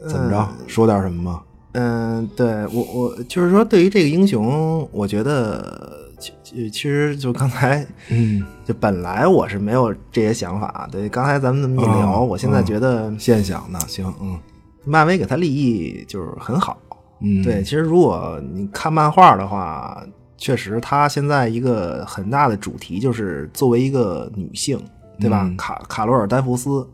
[0.10, 0.46] 怎么着？
[0.68, 1.42] 说点什么吗？
[1.72, 10.90] 嗯，对我我就是说，对于这个英雄，我觉得其其实就刚才，嗯，就本来我是没有这些想法。
[10.92, 14.38] 对，刚才咱们这么一聊，我现在觉得现想呢行，嗯，
[14.84, 16.78] 漫威给他立意就是很好。
[17.22, 20.06] 嗯，对，其实如果你看漫画的话。
[20.38, 24.78] 确实，她现在一个很大的主题就是作为一个女性，
[25.20, 25.44] 对吧？
[25.44, 26.88] 嗯、卡卡罗尔丹弗斯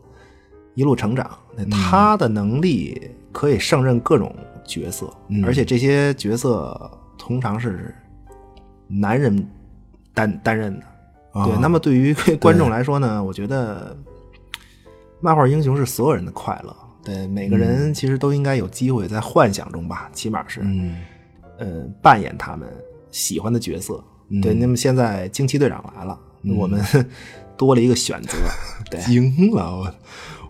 [0.74, 1.28] 一路成长，
[1.70, 4.34] 她的能力可以胜任各种
[4.64, 7.94] 角色，嗯、而且这些角色通常是
[8.86, 9.46] 男人
[10.14, 10.86] 担担任的。
[11.32, 13.96] 啊、对，那么对于观众来说呢，我觉得
[15.20, 16.76] 漫画英雄是所有人的快乐。
[17.02, 20.96] 对，每个人其实都应该有机会在幻想中吧，起码是，嗯，
[21.58, 21.66] 呃，
[22.00, 22.68] 扮演他们。
[23.12, 24.02] 喜欢的角色，
[24.42, 26.82] 对，那么现在惊奇队长来了，嗯、我们
[27.56, 28.36] 多了一个选择，
[28.90, 29.94] 对，惊了我，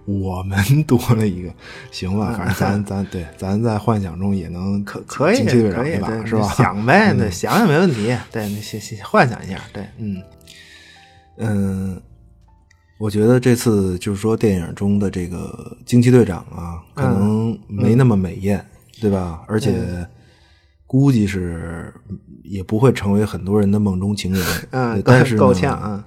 [0.07, 1.53] 我们 多了一个，
[1.91, 6.49] 行吧，反正咱咱对，咱在幻想中也能可可以惊奇队长可以吧，是吧？
[6.57, 10.23] 想呗，对，想想没问题，对，那先先幻想一下，对，嗯
[11.39, 12.03] 嗯，
[12.99, 18.65] 我觉得这次就是说电影中的这个惊奇队长啊，可能没那么美艳，
[19.01, 19.43] 对吧？
[19.49, 20.07] 而且。
[20.93, 21.91] 估计是
[22.45, 24.47] 也不会成为很多人的梦中情人。
[24.73, 26.05] 嗯，但是够呛啊。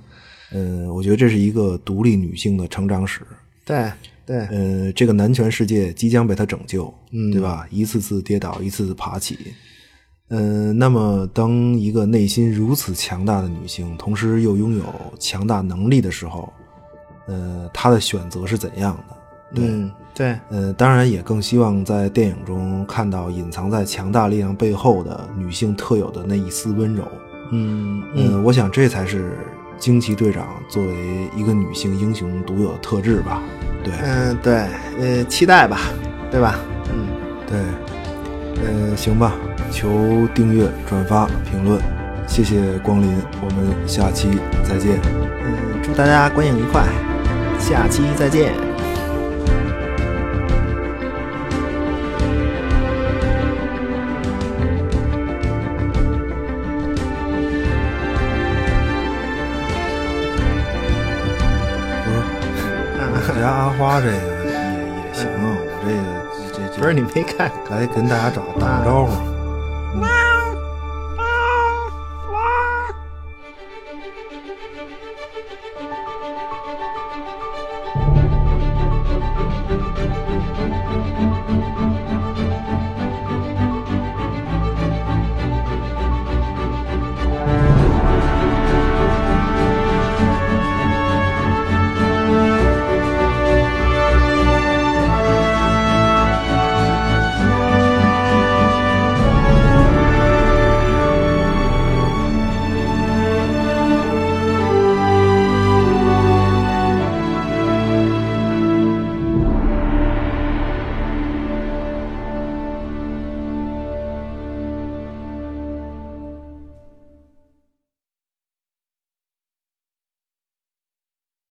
[0.52, 3.22] 嗯，我觉得这是一个独立女性的成长史。
[3.66, 3.92] 对
[4.28, 6.94] 对，呃，这个男权世界即将被她拯救，
[7.34, 7.66] 对吧？
[7.72, 9.36] 一次次跌倒，一次次爬起。
[10.30, 14.86] 嗯、那么当一个内心如此强大的女性，同时又拥有
[15.20, 16.54] 强大能力的时候，
[17.26, 19.18] 呃，她的选择是怎样的？
[19.64, 27.04] 嗯，对，呃，当然也更希望在电影中看到隐藏在强大力量背后的女性特有的那一丝温柔。
[27.52, 29.38] 嗯嗯、我想这才是
[29.78, 33.42] 惊奇队长作为一个女性英雄独有的特质吧。
[33.84, 34.54] 对，嗯，对，
[35.00, 35.80] 呃，期待吧，
[36.32, 36.60] 对吧？
[36.92, 37.08] 嗯，
[37.48, 37.60] 对，
[38.66, 39.34] 呃，行吧，
[39.70, 41.80] 求订阅、转发、评论，
[42.26, 44.28] 谢谢光临，我们下期
[44.68, 45.00] 再见。
[45.44, 46.84] 嗯，祝大家观影愉快，
[47.60, 48.65] 下期再见。
[63.78, 64.52] 花这个也
[65.08, 66.00] 也行啊，我这个
[66.54, 67.52] 这这不是你没看？
[67.70, 69.35] 来跟大家打打个招呼。